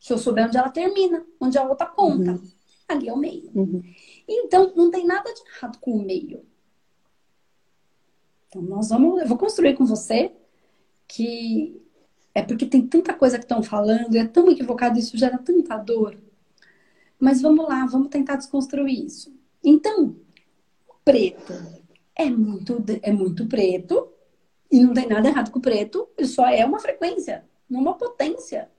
Se 0.00 0.12
eu 0.12 0.18
souber 0.18 0.46
onde 0.46 0.56
ela 0.56 0.70
termina, 0.70 1.24
onde 1.38 1.58
a 1.58 1.64
outra 1.64 1.86
ponta. 1.86 2.32
Uhum. 2.32 2.50
Ali 2.88 3.08
é 3.08 3.12
o 3.12 3.16
meio. 3.16 3.50
Uhum. 3.54 3.82
Então, 4.32 4.72
não 4.76 4.90
tem 4.92 5.04
nada 5.04 5.34
de 5.34 5.40
errado 5.42 5.78
com 5.80 5.90
o 5.90 6.02
meio. 6.02 6.44
Então, 8.48 8.62
nós 8.62 8.90
vamos. 8.90 9.20
Eu 9.20 9.26
vou 9.26 9.36
construir 9.36 9.74
com 9.74 9.84
você 9.84 10.32
que 11.08 11.82
é 12.32 12.42
porque 12.42 12.64
tem 12.64 12.86
tanta 12.86 13.12
coisa 13.12 13.36
que 13.36 13.44
estão 13.44 13.62
falando, 13.62 14.14
é 14.14 14.24
tão 14.26 14.48
equivocado, 14.48 14.98
isso 14.98 15.18
gera 15.18 15.36
tanta 15.36 15.76
dor. 15.76 16.16
Mas 17.18 17.42
vamos 17.42 17.68
lá, 17.68 17.84
vamos 17.86 18.08
tentar 18.08 18.36
desconstruir 18.36 19.04
isso. 19.04 19.34
Então, 19.62 20.16
o 20.88 20.94
preto 21.04 21.52
é 22.14 22.30
muito, 22.30 22.82
é 23.02 23.12
muito 23.12 23.46
preto 23.46 24.08
e 24.70 24.80
não 24.80 24.94
tem 24.94 25.08
nada 25.08 25.28
errado 25.28 25.50
com 25.50 25.58
o 25.58 25.62
preto, 25.62 26.08
só 26.24 26.46
é 26.46 26.64
uma 26.64 26.78
frequência, 26.78 27.44
uma 27.68 27.94
potência. 27.94 28.70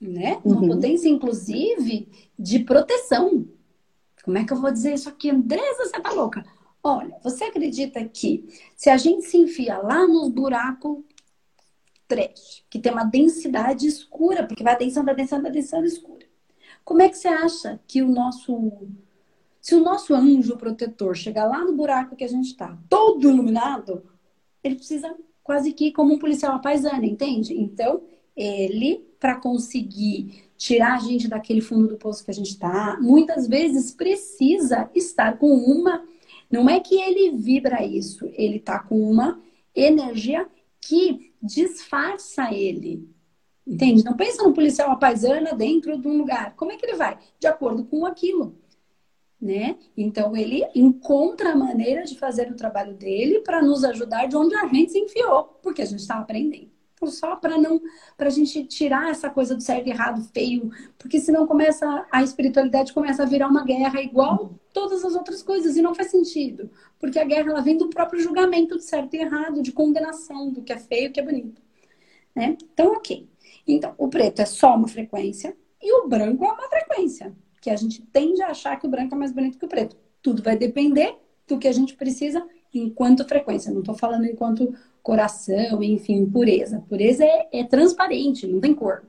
Né? 0.00 0.40
Uma 0.44 0.60
uhum. 0.60 0.68
potência, 0.68 1.08
inclusive, 1.08 2.08
de 2.38 2.60
proteção. 2.60 3.46
Como 4.24 4.38
é 4.38 4.44
que 4.44 4.52
eu 4.52 4.60
vou 4.60 4.70
dizer 4.70 4.94
isso 4.94 5.08
aqui? 5.08 5.30
Andresa, 5.30 5.84
você 5.84 6.00
tá 6.00 6.10
louca? 6.10 6.44
Olha, 6.82 7.16
você 7.22 7.44
acredita 7.44 8.04
que 8.04 8.46
se 8.76 8.90
a 8.90 8.96
gente 8.96 9.26
se 9.26 9.36
enfia 9.36 9.78
lá 9.78 10.06
nos 10.06 10.28
buracos 10.30 11.02
trash, 12.06 12.64
que 12.68 12.78
tem 12.78 12.92
uma 12.92 13.04
densidade 13.04 13.86
escura, 13.86 14.46
porque 14.46 14.62
vai 14.62 14.74
adensando, 14.74 15.10
adensando, 15.10 15.46
adensando 15.46 15.86
escura. 15.86 16.26
Como 16.84 17.02
é 17.02 17.08
que 17.08 17.16
você 17.16 17.28
acha 17.28 17.80
que 17.86 18.02
o 18.02 18.08
nosso. 18.08 18.88
Se 19.60 19.74
o 19.74 19.82
nosso 19.82 20.14
anjo 20.14 20.58
protetor 20.58 21.16
chegar 21.16 21.46
lá 21.46 21.64
no 21.64 21.72
buraco 21.72 22.16
que 22.16 22.24
a 22.24 22.28
gente 22.28 22.48
está, 22.48 22.78
todo 22.86 23.30
iluminado, 23.30 24.04
ele 24.62 24.74
precisa 24.74 25.14
quase 25.42 25.72
que 25.72 25.90
como 25.90 26.14
um 26.14 26.18
policial 26.18 26.60
paisana, 26.60 27.06
entende? 27.06 27.54
Então, 27.54 28.02
ele, 28.36 29.06
para 29.18 29.36
conseguir 29.36 30.43
tirar 30.56 30.94
a 30.94 30.98
gente 30.98 31.28
daquele 31.28 31.60
fundo 31.60 31.88
do 31.88 31.96
poço 31.96 32.24
que 32.24 32.30
a 32.30 32.34
gente 32.34 32.50
está, 32.50 32.98
muitas 33.00 33.46
vezes 33.46 33.92
precisa 33.92 34.90
estar 34.94 35.38
com 35.38 35.52
uma. 35.54 36.04
Não 36.50 36.68
é 36.68 36.80
que 36.80 36.94
ele 37.00 37.36
vibra 37.36 37.84
isso, 37.84 38.30
ele 38.34 38.56
está 38.56 38.78
com 38.78 39.00
uma 39.00 39.40
energia 39.74 40.46
que 40.80 41.32
disfarça 41.42 42.52
ele. 42.52 43.08
Entende? 43.66 44.04
Não 44.04 44.14
pensa 44.14 44.42
no 44.42 44.52
policial 44.52 44.90
à 44.90 44.96
paisana 44.96 45.54
dentro 45.54 45.98
de 45.98 46.06
um 46.06 46.18
lugar. 46.18 46.54
Como 46.54 46.70
é 46.70 46.76
que 46.76 46.84
ele 46.84 46.96
vai? 46.96 47.18
De 47.38 47.46
acordo 47.46 47.84
com 47.84 48.04
aquilo. 48.04 48.58
Né? 49.40 49.76
Então 49.96 50.36
ele 50.36 50.64
encontra 50.74 51.52
a 51.52 51.56
maneira 51.56 52.04
de 52.04 52.18
fazer 52.18 52.50
o 52.50 52.56
trabalho 52.56 52.94
dele 52.94 53.40
para 53.40 53.60
nos 53.60 53.84
ajudar 53.84 54.26
de 54.26 54.36
onde 54.36 54.54
a 54.54 54.66
gente 54.66 54.92
se 54.92 54.98
enfiou, 54.98 55.58
porque 55.62 55.82
a 55.82 55.84
gente 55.84 56.00
está 56.00 56.18
aprendendo. 56.18 56.73
Então, 57.04 57.10
só 57.10 57.36
para 57.36 57.58
não 57.58 57.80
para 58.16 58.28
a 58.28 58.30
gente 58.30 58.64
tirar 58.64 59.10
essa 59.10 59.28
coisa 59.28 59.54
do 59.54 59.62
certo 59.62 59.86
errado 59.86 60.22
feio, 60.32 60.70
porque 60.98 61.20
senão 61.20 61.46
começa 61.46 62.06
a 62.10 62.22
espiritualidade 62.22 62.92
começa 62.92 63.22
a 63.22 63.26
virar 63.26 63.48
uma 63.48 63.64
guerra 63.64 64.00
igual 64.00 64.54
todas 64.72 65.04
as 65.04 65.14
outras 65.14 65.42
coisas 65.42 65.76
e 65.76 65.82
não 65.82 65.94
faz 65.94 66.10
sentido, 66.10 66.70
porque 66.98 67.18
a 67.18 67.24
guerra 67.24 67.50
ela 67.50 67.60
vem 67.60 67.76
do 67.76 67.88
próprio 67.88 68.20
julgamento 68.20 68.76
de 68.76 68.84
certo 68.84 69.14
e 69.14 69.18
errado, 69.18 69.62
de 69.62 69.70
condenação 69.70 70.50
do 70.50 70.62
que 70.62 70.72
é 70.72 70.78
feio, 70.78 71.12
que 71.12 71.20
é 71.20 71.22
bonito, 71.22 71.60
né? 72.34 72.56
Então, 72.72 72.92
ok. 72.92 73.28
Então, 73.66 73.94
o 73.98 74.08
preto 74.08 74.40
é 74.40 74.46
só 74.46 74.74
uma 74.74 74.88
frequência 74.88 75.56
e 75.80 75.92
o 76.00 76.08
branco 76.08 76.44
é 76.44 76.52
uma 76.52 76.68
frequência, 76.68 77.34
que 77.60 77.70
a 77.70 77.76
gente 77.76 78.02
tende 78.02 78.42
a 78.42 78.48
achar 78.48 78.78
que 78.78 78.86
o 78.86 78.90
branco 78.90 79.14
é 79.14 79.18
mais 79.18 79.32
bonito 79.32 79.58
que 79.58 79.64
o 79.64 79.68
preto. 79.68 79.96
Tudo 80.22 80.42
vai 80.42 80.56
depender 80.56 81.16
do 81.46 81.58
que 81.58 81.68
a 81.68 81.72
gente 81.72 81.94
precisa 81.94 82.44
enquanto 82.72 83.26
frequência. 83.26 83.70
Não 83.70 83.80
estou 83.80 83.94
falando 83.94 84.24
enquanto 84.24 84.74
coração, 85.04 85.82
enfim, 85.82 86.24
pureza. 86.24 86.82
Pureza 86.88 87.22
é, 87.22 87.46
é 87.52 87.64
transparente, 87.64 88.46
não 88.46 88.58
tem 88.58 88.74
cor. 88.74 89.04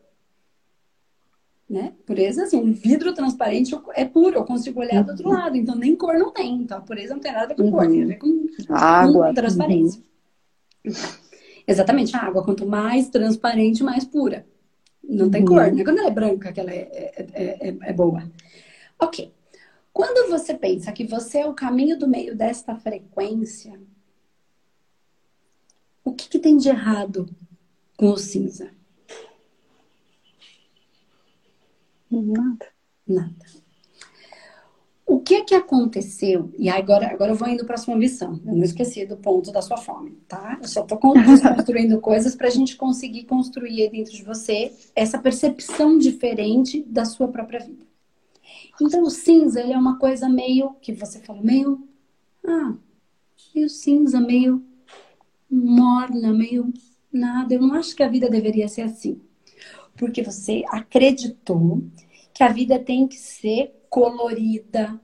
Né? 1.67 1.93
Pureza, 2.05 2.43
assim, 2.43 2.57
um 2.57 2.73
vidro 2.73 3.13
transparente 3.13 3.73
é 3.95 4.03
puro, 4.03 4.35
eu 4.35 4.43
consigo 4.43 4.81
olhar 4.81 5.03
do 5.03 5.11
outro 5.11 5.29
uhum. 5.29 5.33
lado, 5.33 5.55
então 5.55 5.73
nem 5.73 5.95
cor 5.95 6.15
não 6.19 6.31
tem. 6.31 6.57
Então 6.57 6.77
a 6.77 6.81
pureza 6.81 7.13
não 7.13 7.21
tem 7.21 7.31
nada 7.31 7.45
a 7.45 7.47
ver 7.47 7.55
com 7.55 7.71
cor, 7.71 7.87
tem 7.87 8.03
a 8.03 8.07
ver 8.07 8.17
com, 8.17 8.45
água. 8.69 9.27
com 9.29 9.33
transparência. 9.33 10.03
Uhum. 10.85 10.93
Exatamente, 11.65 12.15
a 12.15 12.19
água, 12.19 12.43
quanto 12.43 12.67
mais 12.67 13.09
transparente, 13.09 13.81
mais 13.81 14.03
pura. 14.03 14.45
Não 15.01 15.29
tem 15.31 15.41
uhum. 15.41 15.47
cor, 15.47 15.71
né? 15.71 15.83
Quando 15.83 15.99
ela 15.99 16.09
é 16.09 16.11
branca, 16.11 16.51
que 16.51 16.59
ela 16.59 16.71
é, 16.71 16.89
é, 16.91 17.25
é, 17.33 17.69
é, 17.69 17.77
é 17.81 17.93
boa. 17.93 18.29
Ok. 18.99 19.33
Quando 19.93 20.29
você 20.29 20.53
pensa 20.53 20.91
que 20.91 21.05
você 21.05 21.37
é 21.39 21.47
o 21.47 21.53
caminho 21.53 21.97
do 21.97 22.05
meio 22.05 22.35
desta 22.35 22.75
frequência, 22.75 23.79
o 26.05 26.13
que, 26.13 26.29
que 26.29 26.39
tem 26.39 26.55
de 26.55 26.69
errado 26.69 27.27
com 27.97 28.11
o 28.11 28.17
cinza? 28.17 28.69
Nada. 32.09 32.67
Nada. 33.07 33.65
O 35.07 35.19
que 35.19 35.43
que 35.43 35.55
aconteceu? 35.55 36.51
E 36.57 36.69
agora, 36.69 37.07
agora 37.07 37.31
eu 37.31 37.35
vou 37.35 37.47
indo 37.47 37.65
para 37.65 37.75
a 37.75 37.77
sua 37.77 37.95
ambição. 37.95 38.39
Eu 38.45 38.55
não 38.55 38.63
esqueci 38.63 39.05
do 39.05 39.17
ponto 39.17 39.51
da 39.51 39.61
sua 39.61 39.77
fome, 39.77 40.11
tá? 40.27 40.59
Eu 40.61 40.67
só 40.67 40.81
estou 40.81 40.97
construindo 40.99 41.99
coisas 41.99 42.35
para 42.35 42.47
a 42.47 42.51
gente 42.51 42.75
conseguir 42.75 43.25
construir 43.25 43.89
dentro 43.89 44.13
de 44.13 44.23
você 44.23 44.71
essa 44.95 45.17
percepção 45.17 45.97
diferente 45.97 46.83
da 46.83 47.05
sua 47.05 47.27
própria 47.27 47.59
vida. 47.59 47.85
Então, 48.79 49.03
o 49.03 49.09
cinza, 49.09 49.61
ele 49.61 49.73
é 49.73 49.77
uma 49.77 49.97
coisa 49.97 50.29
meio, 50.29 50.75
que 50.81 50.93
você 50.93 51.19
falou, 51.19 51.43
meio, 51.43 51.87
ah, 52.45 52.75
meio 53.53 53.69
cinza, 53.69 54.19
meio 54.19 54.63
morna, 55.55 56.33
meio 56.33 56.73
nada. 57.11 57.53
Eu 57.53 57.61
não 57.61 57.73
acho 57.73 57.95
que 57.95 58.03
a 58.03 58.09
vida 58.09 58.29
deveria 58.29 58.67
ser 58.67 58.81
assim. 58.81 59.21
Porque 59.95 60.21
você 60.21 60.63
acreditou 60.67 61.83
que 62.33 62.43
a 62.43 62.51
vida 62.51 62.77
tem 62.77 63.07
que 63.07 63.15
ser 63.15 63.73
colorida 63.89 64.99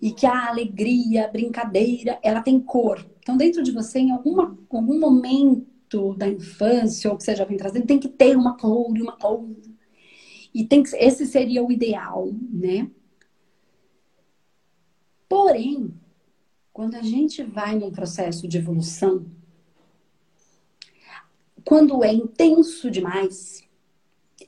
e 0.00 0.12
que 0.12 0.24
a 0.24 0.48
alegria, 0.48 1.24
a 1.24 1.28
brincadeira, 1.28 2.18
ela 2.22 2.40
tem 2.40 2.58
cor. 2.60 3.04
Então, 3.18 3.36
dentro 3.36 3.62
de 3.62 3.72
você, 3.72 3.98
em 3.98 4.12
alguma, 4.12 4.56
algum 4.70 4.98
momento 4.98 6.14
da 6.14 6.28
infância, 6.28 7.10
ou 7.10 7.16
que 7.16 7.24
você 7.24 7.34
já 7.34 7.44
vem 7.44 7.56
trazendo, 7.56 7.86
tem 7.86 7.98
que 7.98 8.08
ter 8.08 8.36
uma 8.36 8.56
cor 8.56 8.96
e 8.96 9.02
uma 9.02 9.16
coisa. 9.16 9.70
E 10.54 10.64
tem 10.64 10.82
que, 10.82 10.96
esse 10.96 11.26
seria 11.26 11.62
o 11.62 11.70
ideal, 11.70 12.32
né? 12.50 12.90
Porém, 15.28 15.92
quando 16.72 16.94
a 16.94 17.02
gente 17.02 17.42
vai 17.42 17.78
num 17.78 17.90
processo 17.90 18.48
de 18.48 18.58
evolução, 18.58 19.26
quando 21.64 22.02
é 22.04 22.12
intenso 22.12 22.90
demais, 22.90 23.64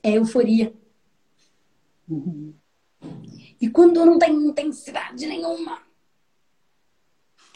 é 0.01 0.17
euforia. 0.17 0.73
Uhum. 2.09 2.53
E 3.59 3.69
quando 3.69 4.05
não 4.05 4.19
tem 4.19 4.33
intensidade 4.33 5.25
nenhuma, 5.25 5.79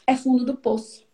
é 0.06 0.16
fundo 0.16 0.46
do 0.46 0.56
poço. 0.56 1.06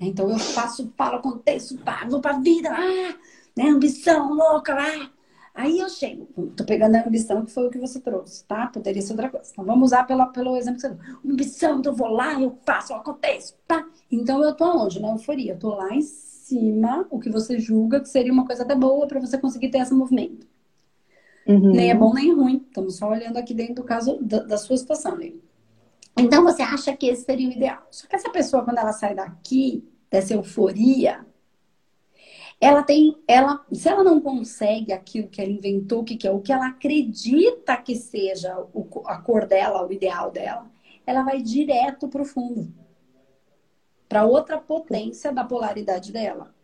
Então 0.00 0.30
eu 0.30 0.38
faço, 0.38 0.92
falo, 0.96 1.16
aconteço, 1.16 1.78
vou 2.08 2.20
pra 2.20 2.38
vida, 2.38 2.70
ah, 2.70 3.16
né? 3.56 3.68
Ambição 3.68 4.32
louca, 4.32 4.76
ah. 4.76 5.10
Aí 5.54 5.80
eu 5.80 5.88
chego, 5.88 6.26
tô 6.56 6.64
pegando 6.64 6.96
a 6.96 7.06
ambição 7.06 7.44
que 7.44 7.52
foi 7.52 7.66
o 7.66 7.70
que 7.70 7.78
você 7.78 8.00
trouxe, 8.00 8.42
tá? 8.44 8.68
Poderia 8.68 9.02
ser 9.02 9.12
outra 9.12 9.28
coisa. 9.28 9.50
Então 9.52 9.64
vamos 9.64 9.88
usar 9.88 10.04
pela, 10.04 10.26
pelo 10.26 10.56
exemplo 10.56 10.80
que 10.80 10.88
você 10.88 10.94
deu. 10.94 11.18
Ambição, 11.30 11.78
então 11.78 11.92
eu 11.92 11.96
vou 11.96 12.08
lá, 12.08 12.40
eu 12.40 12.58
faço, 12.64 12.92
eu 12.92 12.96
aconteço? 12.96 13.54
Então 14.10 14.42
eu 14.42 14.54
tô 14.54 14.64
onde? 14.64 14.98
Na 14.98 15.10
euforia. 15.10 15.52
Eu 15.52 15.58
tô 15.58 15.74
lá 15.74 15.94
em 15.94 16.00
cima, 16.42 17.06
o 17.10 17.18
que 17.18 17.30
você 17.30 17.58
julga 17.58 18.00
que 18.00 18.08
seria 18.08 18.32
uma 18.32 18.46
coisa 18.46 18.62
até 18.62 18.74
boa 18.74 19.06
para 19.06 19.20
você 19.20 19.38
conseguir 19.38 19.70
ter 19.70 19.78
esse 19.78 19.94
movimento. 19.94 20.46
Uhum. 21.46 21.72
Nem 21.72 21.90
é 21.90 21.94
bom 21.94 22.12
nem 22.12 22.32
ruim. 22.34 22.64
Estamos 22.68 22.96
só 22.96 23.08
olhando 23.08 23.36
aqui 23.36 23.54
dentro 23.54 23.76
do 23.76 23.84
caso 23.84 24.18
da, 24.20 24.42
da 24.42 24.58
sua 24.58 24.76
situação, 24.76 25.16
né? 25.16 25.32
Então 26.16 26.44
você 26.44 26.62
acha 26.62 26.94
que 26.96 27.06
esse 27.06 27.24
seria 27.24 27.48
o 27.48 27.52
ideal. 27.52 27.86
Só 27.90 28.06
que 28.06 28.16
essa 28.16 28.30
pessoa, 28.30 28.64
quando 28.64 28.78
ela 28.78 28.92
sai 28.92 29.14
daqui, 29.14 29.84
dessa 30.10 30.34
euforia, 30.34 31.24
ela 32.60 32.82
tem, 32.82 33.16
ela, 33.26 33.64
se 33.72 33.88
ela 33.88 34.04
não 34.04 34.20
consegue 34.20 34.92
aquilo 34.92 35.28
que 35.28 35.40
ela 35.40 35.50
inventou, 35.50 36.04
que, 36.04 36.16
que 36.16 36.28
é 36.28 36.30
o 36.30 36.40
que 36.40 36.52
ela 36.52 36.68
acredita 36.68 37.76
que 37.76 37.96
seja 37.96 38.56
o, 38.72 38.86
a 39.06 39.16
cor 39.18 39.46
dela, 39.46 39.86
o 39.86 39.92
ideal 39.92 40.30
dela, 40.30 40.70
ela 41.04 41.22
vai 41.22 41.42
direto 41.42 42.06
para 42.06 42.22
o 42.22 42.24
fundo, 42.24 42.72
para 44.12 44.26
outra 44.26 44.58
potência 44.58 45.32
da 45.32 45.42
polaridade 45.42 46.12
dela. 46.12 46.54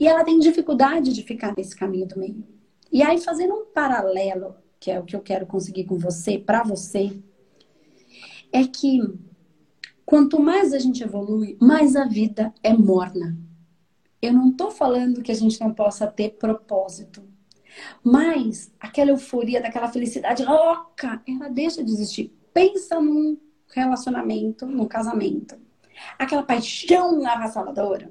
E 0.00 0.08
ela 0.08 0.24
tem 0.24 0.40
dificuldade 0.40 1.14
de 1.14 1.22
ficar 1.22 1.54
nesse 1.56 1.76
caminho 1.76 2.08
do 2.08 2.18
meio. 2.18 2.44
E 2.90 3.04
aí, 3.04 3.20
fazendo 3.20 3.54
um 3.54 3.66
paralelo, 3.66 4.56
que 4.80 4.90
é 4.90 4.98
o 4.98 5.04
que 5.04 5.14
eu 5.14 5.20
quero 5.20 5.46
conseguir 5.46 5.84
com 5.84 5.96
você, 5.96 6.36
para 6.36 6.64
você, 6.64 7.16
é 8.50 8.66
que 8.66 9.00
quanto 10.04 10.42
mais 10.42 10.72
a 10.72 10.80
gente 10.80 11.04
evolui, 11.04 11.56
mais 11.60 11.94
a 11.94 12.04
vida 12.04 12.52
é 12.64 12.72
morna. 12.72 13.38
Eu 14.20 14.32
não 14.32 14.50
estou 14.50 14.72
falando 14.72 15.22
que 15.22 15.30
a 15.30 15.36
gente 15.36 15.60
não 15.60 15.72
possa 15.72 16.04
ter 16.08 16.30
propósito, 16.30 17.22
mas 18.02 18.72
aquela 18.80 19.12
euforia, 19.12 19.62
daquela 19.62 19.86
felicidade 19.86 20.44
louca, 20.44 21.22
ela 21.28 21.48
deixa 21.48 21.84
de 21.84 21.92
existir. 21.92 22.36
Pensa 22.52 23.00
num 23.00 23.38
relacionamento, 23.68 24.66
num 24.66 24.88
casamento. 24.88 25.67
Aquela 26.18 26.42
paixão 26.42 27.26
avassaladora, 27.26 28.10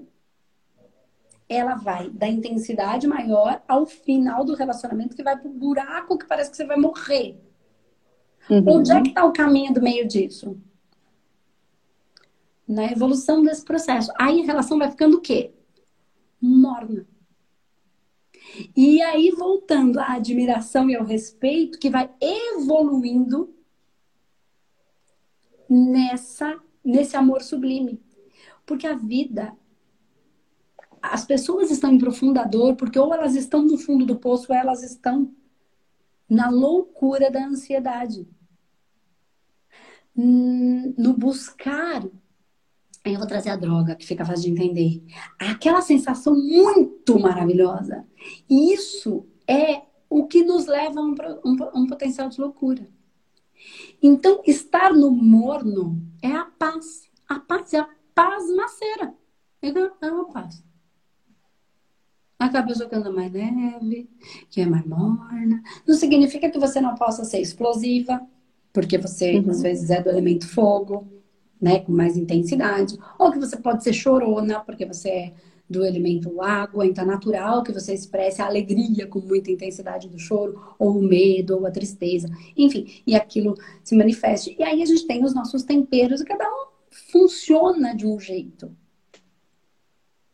ela 1.50 1.76
vai 1.76 2.10
da 2.10 2.28
intensidade 2.28 3.08
maior 3.08 3.62
ao 3.68 3.86
final 3.86 4.44
do 4.44 4.54
relacionamento, 4.54 5.16
que 5.16 5.24
vai 5.24 5.38
pro 5.38 5.50
buraco 5.50 6.18
que 6.18 6.26
parece 6.26 6.52
que 6.52 6.58
você 6.58 6.66
vai 6.66 6.78
morrer. 6.78 7.40
Uhum. 8.50 8.64
Onde 8.68 8.92
é 8.92 9.02
que 9.02 9.10
está 9.10 9.26
o 9.26 9.34
caminho 9.34 9.74
do 9.74 9.82
meio 9.82 10.08
disso? 10.08 10.58
Na 12.68 12.86
evolução 12.92 13.44
desse 13.44 13.64
processo. 13.64 14.12
Aí 14.20 14.42
a 14.42 14.46
relação 14.46 14.78
vai 14.78 14.90
ficando 14.90 15.18
o 15.18 15.22
quê? 15.22 15.54
morna. 16.42 17.08
E 18.76 19.02
aí, 19.02 19.32
voltando 19.32 20.00
à 20.00 20.14
admiração 20.14 20.90
e 20.90 20.96
ao 20.96 21.04
respeito, 21.04 21.80
que 21.80 21.90
vai 21.90 22.10
evoluindo 22.22 23.54
nessa 25.70 26.58
nesse 26.88 27.18
amor 27.18 27.42
sublime. 27.42 28.02
Porque 28.66 28.88
a 28.88 28.96
vida 28.96 29.54
as 31.02 31.26
pessoas 31.26 31.70
estão 31.70 31.92
em 31.92 31.98
profunda 31.98 32.44
dor 32.44 32.76
porque 32.76 32.98
ou 32.98 33.14
elas 33.14 33.36
estão 33.36 33.64
no 33.64 33.78
fundo 33.78 34.06
do 34.06 34.18
poço 34.18 34.52
ou 34.52 34.58
elas 34.58 34.84
estão 34.84 35.32
na 36.30 36.50
loucura 36.50 37.30
da 37.30 37.46
ansiedade. 37.46 38.28
No 40.16 41.14
buscar 41.14 42.04
Aí 43.06 43.14
eu 43.14 43.20
vou 43.20 43.28
trazer 43.28 43.52
a 43.52 43.56
droga, 43.56 43.96
que 43.96 44.06
fica 44.06 44.26
fácil 44.26 44.44
de 44.44 44.52
entender. 44.52 45.02
Aquela 45.40 45.80
sensação 45.80 46.36
muito 46.36 47.18
maravilhosa. 47.18 48.06
E 48.50 48.74
isso 48.74 49.26
é 49.48 49.84
o 50.10 50.28
que 50.28 50.44
nos 50.44 50.66
leva 50.66 51.00
a 51.00 51.04
um, 51.04 51.16
um, 51.46 51.84
um 51.84 51.88
potencial 51.88 52.28
de 52.28 52.42
loucura. 52.42 52.86
Então, 54.02 54.42
estar 54.46 54.94
no 54.94 55.12
morno 55.12 56.02
é 56.22 56.32
a 56.32 56.46
paz. 56.46 57.10
A 57.28 57.40
paz 57.40 57.74
é 57.74 57.80
a 57.80 57.90
paz 58.14 58.50
maceira. 58.56 59.14
É 59.62 60.12
uma 60.12 60.30
paz. 60.30 60.64
Aquela 62.40 62.66
pessoa 62.66 62.88
que 62.88 62.96
anda 62.96 63.12
mais 63.12 63.32
leve, 63.32 64.10
que 64.50 64.62
é 64.62 64.66
mais 64.66 64.86
morna. 64.86 65.62
Não 65.88 65.96
significa 65.96 66.50
que 66.50 66.60
você 66.60 66.80
não 66.80 66.94
possa 66.96 67.26
ser 67.26 67.42
explosiva, 67.42 68.22
porque 68.72 68.98
você, 68.98 69.40
uhum. 69.40 69.50
às 69.50 69.62
vezes, 69.62 69.90
é 69.90 70.02
do 70.02 70.10
elemento 70.10 70.48
fogo 70.48 71.08
né, 71.60 71.80
com 71.80 71.92
mais 71.92 72.16
intensidade, 72.16 72.98
ou 73.18 73.32
que 73.32 73.40
você 73.40 73.58
pode 73.58 73.84
ser 73.84 73.94
chorona, 73.94 74.60
porque 74.60 74.86
você 74.86 75.10
é 75.10 75.34
do 75.70 75.86
elemento 75.86 76.42
água, 76.42 76.86
então 76.86 77.04
é 77.04 77.08
natural 77.08 77.64
que 77.64 77.74
você 77.74 77.94
expresse 77.94 78.42
a 78.42 78.46
alegria 78.46 79.06
com 79.08 79.20
muita 79.20 79.52
intensidade 79.52 80.08
do 80.08 80.18
choro, 80.18 80.76
ou 80.80 80.98
o 80.98 81.02
medo, 81.02 81.56
ou 81.56 81.66
a 81.66 81.72
tristeza, 81.72 82.30
enfim, 82.56 83.02
e 83.06 83.16
aquilo 83.16 83.56
se 83.84 83.96
manifeste. 83.96 84.56
E 84.58 84.64
aí 84.64 84.82
a 84.82 84.86
gente 84.86 85.06
tem 85.06 85.24
os 85.24 85.34
nossos 85.34 85.64
temperos, 85.64 86.22
e 86.22 86.26
cada 86.26 86.46
um 86.46 86.68
funciona 86.90 87.96
de 87.96 88.08
um 88.08 88.20
jeito. 88.20 88.72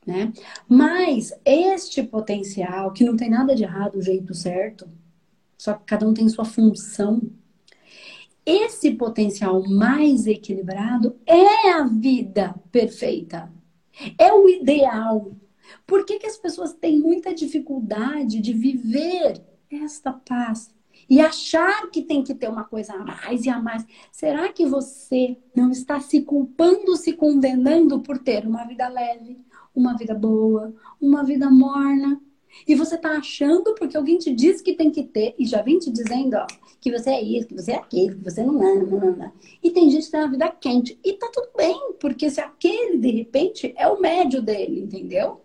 Né? 0.06 0.34
Mas 0.68 1.34
este 1.46 2.04
potencial, 2.04 2.92
que 2.92 3.04
não 3.04 3.16
tem 3.16 3.30
nada 3.30 3.56
de 3.56 3.64
errado, 3.64 3.98
o 3.98 4.02
jeito 4.02 4.34
certo, 4.34 4.88
só 5.58 5.74
que 5.74 5.86
cada 5.86 6.08
um 6.08 6.14
tem 6.14 6.28
sua 6.30 6.46
função 6.46 7.22
esse 8.46 8.92
potencial 8.92 9.64
mais 9.68 10.28
equilibrado 10.28 11.16
é 11.26 11.72
a 11.72 11.84
vida 11.86 12.54
perfeita. 12.72 13.50
É 14.18 14.34
o 14.34 14.48
ideal. 14.50 15.36
Por 15.86 16.06
que, 16.06 16.20
que 16.20 16.28
as 16.28 16.38
pessoas 16.38 16.74
têm 16.74 17.00
muita 17.00 17.34
dificuldade 17.34 18.40
de 18.40 18.54
viver 18.54 19.42
esta 19.70 20.12
paz? 20.12 20.74
E 21.10 21.20
achar 21.20 21.90
que 21.90 22.02
tem 22.02 22.24
que 22.24 22.34
ter 22.34 22.50
uma 22.50 22.64
coisa 22.64 22.94
a 22.94 23.04
mais 23.04 23.46
e 23.46 23.50
a 23.50 23.60
mais. 23.60 23.86
Será 24.12 24.52
que 24.52 24.66
você 24.66 25.38
não 25.56 25.70
está 25.70 26.00
se 26.00 26.22
culpando, 26.22 26.96
se 26.96 27.14
condenando 27.14 28.00
por 28.00 28.18
ter 28.18 28.46
uma 28.48 28.66
vida 28.66 28.88
leve, 28.88 29.40
uma 29.76 29.98
vida 29.98 30.14
boa, 30.14 30.74
uma 31.02 31.24
vida 31.24 31.50
morna? 31.50 32.22
E 32.68 32.76
você 32.76 32.96
está 32.96 33.12
achando 33.12 33.76
porque 33.76 33.98
alguém 33.98 34.18
te 34.18 34.34
diz 34.34 34.62
que 34.62 34.74
tem 34.74 34.92
que 34.92 35.04
ter 35.04 35.36
e 35.38 35.46
já 35.46 35.62
vem 35.62 35.80
te 35.80 35.92
dizendo, 35.92 36.36
ó, 36.36 36.48
que 36.80 36.92
você 36.92 37.12
é 37.12 37.22
isso, 37.22 37.48
que 37.48 37.56
você 37.56 37.72
é 37.72 37.76
aquilo, 37.76 38.18
que 38.18 38.24
você 38.24 38.44
não 38.44 38.64
é, 38.64 38.76
não, 38.76 39.00
não, 39.00 39.16
não. 39.16 39.32
E 39.62 39.72
tem 39.72 39.90
gente 39.90 40.06
que 40.06 40.12
tem 40.12 40.20
uma 40.20 40.30
vida 40.30 40.50
quente. 40.50 41.00
E 41.04 41.14
tá 41.14 41.30
tudo 41.34 41.50
bem, 41.56 41.94
porque 42.00 42.30
se 42.30 42.42
aquele, 42.42 42.98
de 42.98 43.12
repente, 43.12 43.74
é 43.78 43.88
o 43.88 44.00
médio 44.00 44.42
dele, 44.42 44.82
entendeu? 44.82 45.42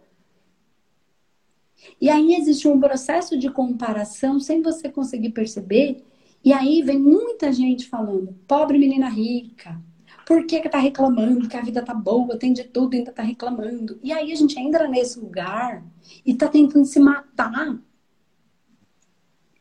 E 2.01 2.09
aí 2.11 2.35
existe 2.35 2.67
um 2.69 2.79
processo 2.79 3.39
de 3.39 3.51
comparação 3.51 4.41
sem 4.41 4.63
você 4.63 4.89
conseguir 4.89 5.31
perceber. 5.31 6.05
E 6.45 6.53
aí 6.53 6.83
vem 6.83 6.99
muita 6.99 7.53
gente 7.53 7.87
falando, 7.87 8.35
pobre 8.47 8.79
menina 8.79 9.09
rica, 9.09 9.81
por 10.29 10.45
que, 10.45 10.61
que 10.61 10.69
tá 10.69 10.77
reclamando 10.77 11.49
que 11.49 11.57
a 11.57 11.63
vida 11.63 11.83
tá 11.83 11.95
boa, 11.95 12.39
tem 12.39 12.53
de 12.53 12.63
tudo 12.63 12.93
e 12.93 12.99
ainda 12.99 13.11
tá 13.11 13.23
reclamando? 13.23 13.99
E 14.03 14.13
aí 14.13 14.31
a 14.31 14.35
gente 14.35 14.61
entra 14.61 14.87
nesse 14.87 15.19
lugar 15.19 15.83
e 16.25 16.35
tá 16.35 16.47
tentando 16.47 16.85
se 16.85 17.01
matar. 17.01 17.79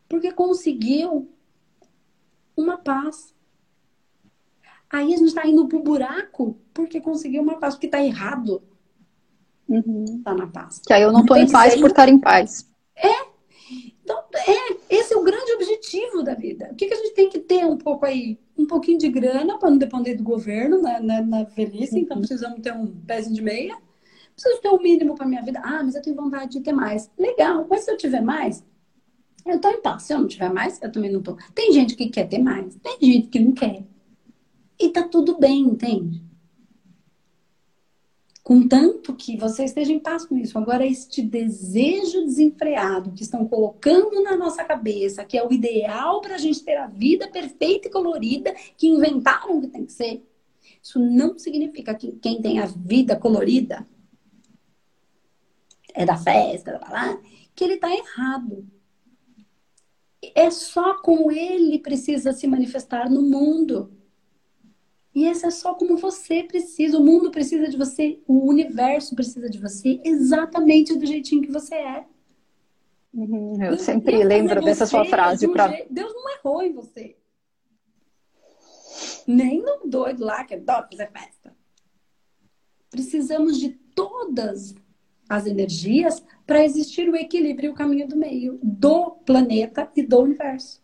Porque 0.10 0.30
conseguiu 0.34 1.32
uma 2.58 2.77
paz. 2.77 3.34
Aí 4.89 5.13
a 5.13 5.17
gente 5.17 5.34
tá 5.34 5.47
indo 5.47 5.69
pro 5.69 5.82
buraco 5.82 6.58
porque 6.73 6.99
conseguiu 6.99 7.43
uma 7.43 7.58
paz, 7.58 7.75
porque 7.75 7.88
tá 7.88 8.03
errado. 8.03 8.62
Uhum. 9.69 10.21
Tá 10.21 10.34
na 10.34 10.47
paz. 10.47 10.82
Que 10.86 10.91
aí 10.91 11.01
eu 11.01 11.13
não 11.13 11.25
tô 11.25 11.38
em 11.38 11.49
paz 11.49 11.80
por 11.80 11.91
estar 11.91 12.10
em 12.10 12.19
paz. 12.19 12.69
É, 12.93 13.27
então, 14.08 14.24
é, 14.34 14.78
esse 14.89 15.13
é 15.13 15.17
o 15.17 15.24
grande 15.24 15.52
objetivo 15.52 16.24
da 16.24 16.34
vida. 16.34 16.70
O 16.72 16.76
que, 16.76 16.88
que 16.88 16.93
a 16.93 16.98
gente 16.98 17.13
tem 17.13 17.30
que 17.30 17.39
ter 17.39 17.65
um 17.65 17.78
pouco 17.78 18.06
aí? 18.06 18.39
Um 18.58 18.65
pouquinho 18.65 18.98
de 18.98 19.10
grana 19.10 19.60
para 19.60 19.70
não 19.70 19.78
depender 19.78 20.15
do 20.15 20.24
governo 20.24 20.82
na, 20.82 21.02
na, 21.02 21.22
na 21.22 21.43
velhice, 21.43 22.00
então 22.00 22.15
uhum. 22.15 22.22
precisamos 22.22 22.62
ter 22.62 22.74
um 22.74 22.88
pezinho 22.88 23.36
de 23.36 23.41
meia. 23.41 23.78
Preciso 24.34 24.62
ter 24.62 24.70
o 24.70 24.78
um 24.78 24.82
mínimo 24.82 25.13
para 25.13 25.26
minha 25.26 25.41
vida. 25.41 25.60
Ah, 25.62 25.84
mas 25.84 25.93
eu 25.93 26.02
tenho 26.02 26.15
vontade 26.15 26.54
de 26.54 26.62
ter 26.62 26.72
mais. 26.72 27.12
Legal, 27.20 27.67
mas 27.70 27.84
se 27.84 27.91
eu 27.91 27.98
tiver 27.98 28.22
mais, 28.22 28.63
eu 29.46 29.60
tô 29.60 29.70
em 29.70 29.82
paz. 29.82 30.04
Se 30.04 30.13
eu 30.13 30.20
não 30.20 30.28
tiver 30.28 30.54
mais, 30.54 30.82
eu 30.82 30.89
também 30.89 31.12
não 31.12 31.22
tô. 31.22 31.36
Tem 31.54 31.74
gente 31.74 31.93
que 31.93 32.08
quer 32.08 32.30
ter 32.30 32.39
mais, 32.39 32.76
tem 32.76 32.98
gente 33.02 33.28
que 33.28 33.39
não 33.39 33.52
quer. 33.52 33.84
E 34.80 34.88
tá 34.89 35.04
tudo 35.04 35.38
bem, 35.38 35.60
entende? 35.63 36.24
Contanto 38.48 39.14
que 39.14 39.36
você 39.36 39.66
esteja 39.66 39.92
em 39.92 40.00
paz 40.00 40.26
com 40.26 40.38
isso. 40.38 40.58
Agora, 40.58 40.88
este 40.88 41.22
desejo 41.22 42.24
desenfreado 42.24 43.12
que 43.12 43.22
estão 43.22 43.46
colocando 43.46 44.24
na 44.24 44.38
nossa 44.38 44.64
cabeça, 44.64 45.26
que 45.26 45.38
é 45.38 45.46
o 45.46 45.52
ideal 45.52 46.22
para 46.22 46.36
a 46.36 46.38
gente 46.38 46.64
ter 46.64 46.78
a 46.78 46.88
vida 46.88 47.28
perfeita 47.28 47.90
e 47.90 47.92
colorida, 47.92 48.56
que 48.78 48.88
inventaram 48.88 49.60
que 49.60 49.68
tem 49.68 49.86
que 49.86 49.92
ser, 49.92 50.26
isso 50.82 50.98
não 50.98 51.38
significa 51.38 51.94
que 51.94 52.14
quem 52.22 52.42
tem 52.42 52.60
a 52.60 52.68
vida 52.68 53.18
colorida 53.18 53.86
é 55.94 56.06
da 56.06 56.16
festa, 56.16 56.80
lá, 56.90 57.20
que 57.54 57.66
ele 57.66 57.74
está 57.74 57.94
errado. 57.94 58.66
É 60.34 60.50
só 60.52 61.02
como 61.02 61.34
ele 61.34 61.80
precisa 61.80 62.32
se 62.32 62.48
manifestar 62.48 63.10
no 63.10 63.24
mundo. 63.24 63.92
E 65.17 65.25
esse 65.25 65.47
é 65.47 65.49
só 65.49 65.73
como 65.73 65.97
você 65.97 66.43
precisa. 66.43 66.99
O 66.99 67.03
mundo 67.03 67.32
precisa 67.32 67.67
de 67.67 67.75
você, 67.75 68.21
o 68.27 68.47
universo 68.47 69.15
precisa 69.15 69.49
de 69.49 69.58
você 69.58 69.99
exatamente 70.06 70.95
do 70.95 71.08
jeitinho 71.08 71.41
que 71.41 71.51
você 71.51 71.73
é. 71.73 72.06
Uhum, 73.12 73.60
eu 73.63 73.80
sempre 73.80 74.23
lembro 74.23 74.63
dessa 74.63 74.86
sua 74.86 75.03
frase. 75.06 75.47
Pra... 75.47 75.69
Deus 75.89 76.13
não 76.13 76.30
errou 76.36 76.62
em 76.62 76.71
você. 76.71 77.17
Nem 79.25 79.60
no 79.60 79.89
doido 79.89 80.23
lá 80.23 80.43
que 80.43 80.53
adora 80.53 80.88
fazer 80.88 81.12
festa. 81.12 81.58
Precisamos 82.91 83.60
de 83.60 83.69
todas 83.69 84.75
as 85.27 85.47
energias 85.47 86.23
para 86.45 86.63
existir 86.63 87.10
o 87.10 87.15
equilíbrio 87.15 87.69
e 87.69 87.71
o 87.71 87.75
caminho 87.75 88.08
do 88.08 88.15
meio 88.15 88.60
do 88.62 89.13
planeta 89.25 89.91
e 89.95 90.03
do 90.03 90.19
universo. 90.19 90.80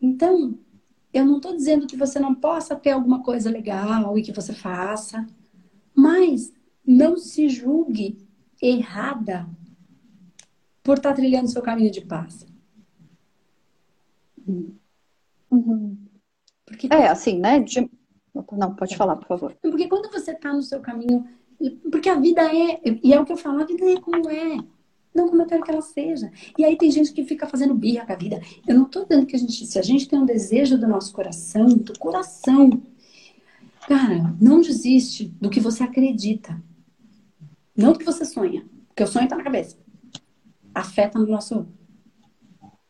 Então, 0.00 0.56
eu 1.12 1.24
não 1.24 1.36
estou 1.36 1.56
dizendo 1.56 1.86
que 1.86 1.96
você 1.96 2.18
não 2.18 2.34
possa 2.34 2.76
ter 2.76 2.90
alguma 2.90 3.22
coisa 3.22 3.50
legal 3.50 4.16
e 4.18 4.22
que 4.22 4.32
você 4.32 4.52
faça, 4.52 5.26
mas 5.94 6.52
não 6.86 7.16
se 7.16 7.48
julgue 7.48 8.18
errada 8.62 9.48
por 10.82 10.96
estar 10.96 11.10
tá 11.10 11.16
trilhando 11.16 11.50
seu 11.50 11.62
caminho 11.62 11.90
de 11.90 12.00
paz. 12.00 12.46
Uhum. 15.50 15.96
Porque, 16.64 16.88
é, 16.90 17.08
assim, 17.08 17.38
né? 17.38 17.60
De... 17.60 17.90
Não, 18.52 18.74
pode 18.74 18.96
falar, 18.96 19.16
por 19.16 19.26
favor. 19.26 19.56
Porque 19.60 19.88
quando 19.88 20.10
você 20.10 20.32
está 20.32 20.52
no 20.52 20.62
seu 20.62 20.80
caminho. 20.80 21.26
Porque 21.90 22.08
a 22.08 22.14
vida 22.14 22.42
é. 22.42 22.80
E 23.02 23.12
é 23.12 23.20
o 23.20 23.24
que 23.24 23.32
eu 23.32 23.36
falo, 23.36 23.60
a 23.60 23.66
vida 23.66 23.84
é 23.84 24.00
como 24.00 24.30
é. 24.30 24.58
Não 25.14 25.28
como 25.28 25.42
eu 25.42 25.46
quero 25.46 25.62
que 25.62 25.70
ela 25.70 25.82
seja. 25.82 26.30
E 26.56 26.64
aí 26.64 26.76
tem 26.76 26.90
gente 26.90 27.12
que 27.12 27.24
fica 27.24 27.46
fazendo 27.46 27.74
birra 27.74 28.06
com 28.06 28.12
a 28.12 28.16
vida. 28.16 28.40
Eu 28.66 28.76
não 28.76 28.84
estou 28.84 29.04
dizendo 29.04 29.26
que 29.26 29.34
a 29.34 29.38
gente, 29.38 29.66
se 29.66 29.78
a 29.78 29.82
gente 29.82 30.08
tem 30.08 30.18
um 30.18 30.24
desejo 30.24 30.78
do 30.78 30.86
nosso 30.86 31.12
coração, 31.12 31.66
do 31.66 31.98
coração, 31.98 32.80
cara, 33.88 34.34
não 34.40 34.60
desiste 34.60 35.34
do 35.40 35.50
que 35.50 35.58
você 35.60 35.82
acredita. 35.82 36.62
Não 37.76 37.92
do 37.92 37.98
que 37.98 38.04
você 38.04 38.24
sonha. 38.24 38.64
Porque 38.88 39.02
o 39.02 39.06
sonho 39.06 39.24
está 39.24 39.36
na 39.36 39.42
cabeça. 39.42 39.76
Afeta 40.74 41.18
no 41.18 41.26
nosso. 41.26 41.66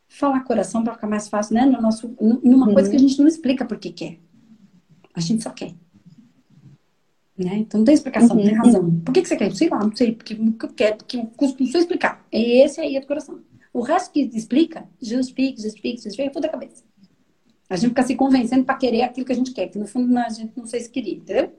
Falar 0.09 0.40
coração 0.40 0.83
para 0.83 0.94
ficar 0.94 1.06
mais 1.06 1.28
fácil, 1.28 1.54
né? 1.54 1.64
No 1.64 1.80
nosso, 1.80 2.14
numa 2.20 2.66
uhum. 2.66 2.74
coisa 2.74 2.90
que 2.90 2.96
a 2.96 2.98
gente 2.98 3.18
não 3.18 3.28
explica 3.28 3.64
por 3.64 3.78
que 3.78 3.92
quer. 3.92 4.18
A 5.14 5.20
gente 5.20 5.42
só 5.42 5.50
quer. 5.50 5.74
Né? 7.44 7.57
Então 7.57 7.79
não 7.79 7.85
tem 7.87 7.94
explicação, 7.94 8.37
uhum. 8.37 8.42
não 8.42 8.50
tem 8.50 8.55
razão. 8.55 9.00
Por 9.00 9.12
que, 9.14 9.22
que 9.22 9.29
você 9.29 9.37
quer? 9.37 9.55
Sei 9.55 9.68
lá, 9.70 9.79
não 9.79 9.96
sei, 9.96 10.12
porque 10.12 10.35
eu 10.35 10.68
quero, 10.76 10.96
porque 10.98 11.16
eu 11.16 11.31
não 11.38 11.66
sei 11.66 11.81
explicar. 11.81 12.26
Esse 12.31 12.81
aí 12.81 12.96
é 12.96 13.00
do 13.00 13.07
coração. 13.07 13.40
O 13.72 13.81
resto 13.81 14.12
que 14.12 14.20
explica, 14.35 14.87
justifica, 15.00 15.62
justifica, 15.62 16.03
justifica, 16.03 16.24
é 16.24 16.31
tudo 16.31 16.42
da 16.42 16.48
cabeça. 16.50 16.85
A 17.68 17.76
gente 17.76 17.90
fica 17.90 18.03
se 18.03 18.14
convencendo 18.14 18.64
para 18.64 18.76
querer 18.76 19.03
aquilo 19.03 19.24
que 19.24 19.33
a 19.33 19.37
gente 19.37 19.53
quer, 19.53 19.68
que 19.68 19.79
no 19.79 19.87
fundo 19.87 20.14
a 20.18 20.29
gente 20.29 20.53
não 20.55 20.66
sei 20.66 20.81
se 20.81 20.90
queria, 20.90 21.14
entendeu? 21.14 21.53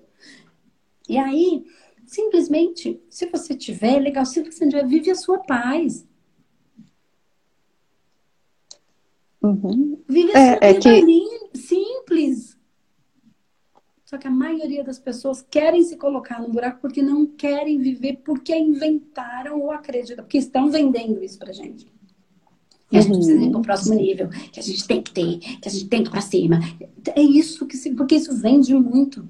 E 1.09 1.17
aí, 1.17 1.63
simplesmente, 2.05 3.01
se 3.09 3.25
você 3.25 3.55
tiver, 3.55 3.99
legal, 3.99 4.25
se 4.25 4.43
você 4.43 4.67
tiver, 4.67 4.85
vive 4.85 5.09
a 5.09 5.15
sua 5.15 5.39
paz. 5.39 6.05
Uhum. 9.41 9.99
Vive 10.07 10.31
a 10.35 10.39
é, 10.39 10.57
sua 10.57 10.67
é, 10.67 10.73
vida 10.73 10.79
que... 10.81 11.01
linda 11.01 11.49
simples. 11.55 12.60
Só 14.11 14.17
que 14.17 14.27
a 14.27 14.31
maioria 14.31 14.83
das 14.83 14.99
pessoas 14.99 15.41
querem 15.41 15.81
se 15.85 15.95
colocar 15.95 16.41
no 16.41 16.49
buraco 16.49 16.81
porque 16.81 17.01
não 17.01 17.25
querem 17.25 17.79
viver, 17.79 18.17
porque 18.25 18.53
inventaram 18.53 19.61
ou 19.61 19.71
acreditam, 19.71 20.25
porque 20.25 20.37
estão 20.37 20.69
vendendo 20.69 21.23
isso 21.23 21.39
pra 21.39 21.53
gente. 21.53 21.89
Que 22.89 22.97
a 22.97 23.01
gente 23.01 23.15
precisa 23.15 23.41
ir 23.41 23.51
pro 23.51 23.61
próximo 23.61 23.95
nível, 23.95 24.27
que 24.51 24.59
a 24.59 24.63
gente 24.63 24.85
tem 24.85 25.01
que 25.01 25.11
ter, 25.11 25.39
que 25.39 25.69
a 25.69 25.71
gente 25.71 25.87
tem 25.87 26.03
que 26.03 26.09
ir 26.09 26.11
pra 26.11 26.19
cima. 26.19 26.59
É 27.15 27.21
isso 27.21 27.65
que 27.65 27.77
se, 27.77 27.95
porque 27.95 28.15
isso 28.15 28.35
vende 28.35 28.75
muito. 28.75 29.25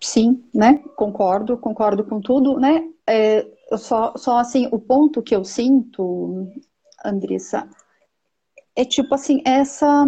Sim, 0.00 0.42
né? 0.52 0.78
Concordo, 0.96 1.56
concordo 1.56 2.02
com 2.02 2.20
tudo, 2.20 2.58
né? 2.58 2.90
É, 3.06 3.46
só, 3.76 4.16
só 4.16 4.38
assim, 4.38 4.68
o 4.72 4.80
ponto 4.80 5.22
que 5.22 5.36
eu 5.36 5.44
sinto, 5.44 6.48
Andressa, 7.04 7.70
é 8.74 8.84
tipo 8.84 9.14
assim, 9.14 9.40
essa 9.44 10.04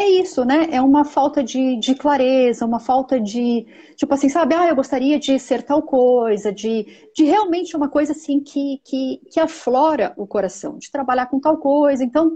é 0.00 0.08
isso, 0.08 0.44
né? 0.44 0.68
É 0.70 0.80
uma 0.80 1.04
falta 1.04 1.42
de, 1.42 1.76
de, 1.76 1.94
clareza, 1.94 2.66
uma 2.66 2.80
falta 2.80 3.20
de, 3.20 3.66
tipo 3.96 4.12
assim, 4.14 4.28
sabe? 4.28 4.54
Ah, 4.54 4.68
eu 4.68 4.76
gostaria 4.76 5.18
de 5.18 5.38
ser 5.38 5.62
tal 5.62 5.82
coisa, 5.82 6.52
de, 6.52 6.86
de 7.14 7.24
realmente 7.24 7.76
uma 7.76 7.88
coisa 7.88 8.12
assim 8.12 8.40
que, 8.40 8.80
que, 8.84 9.20
que 9.30 9.40
aflora 9.40 10.12
o 10.16 10.26
coração, 10.26 10.78
de 10.78 10.90
trabalhar 10.90 11.26
com 11.26 11.40
tal 11.40 11.58
coisa. 11.58 12.02
Então, 12.02 12.34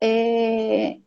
é, 0.00 0.98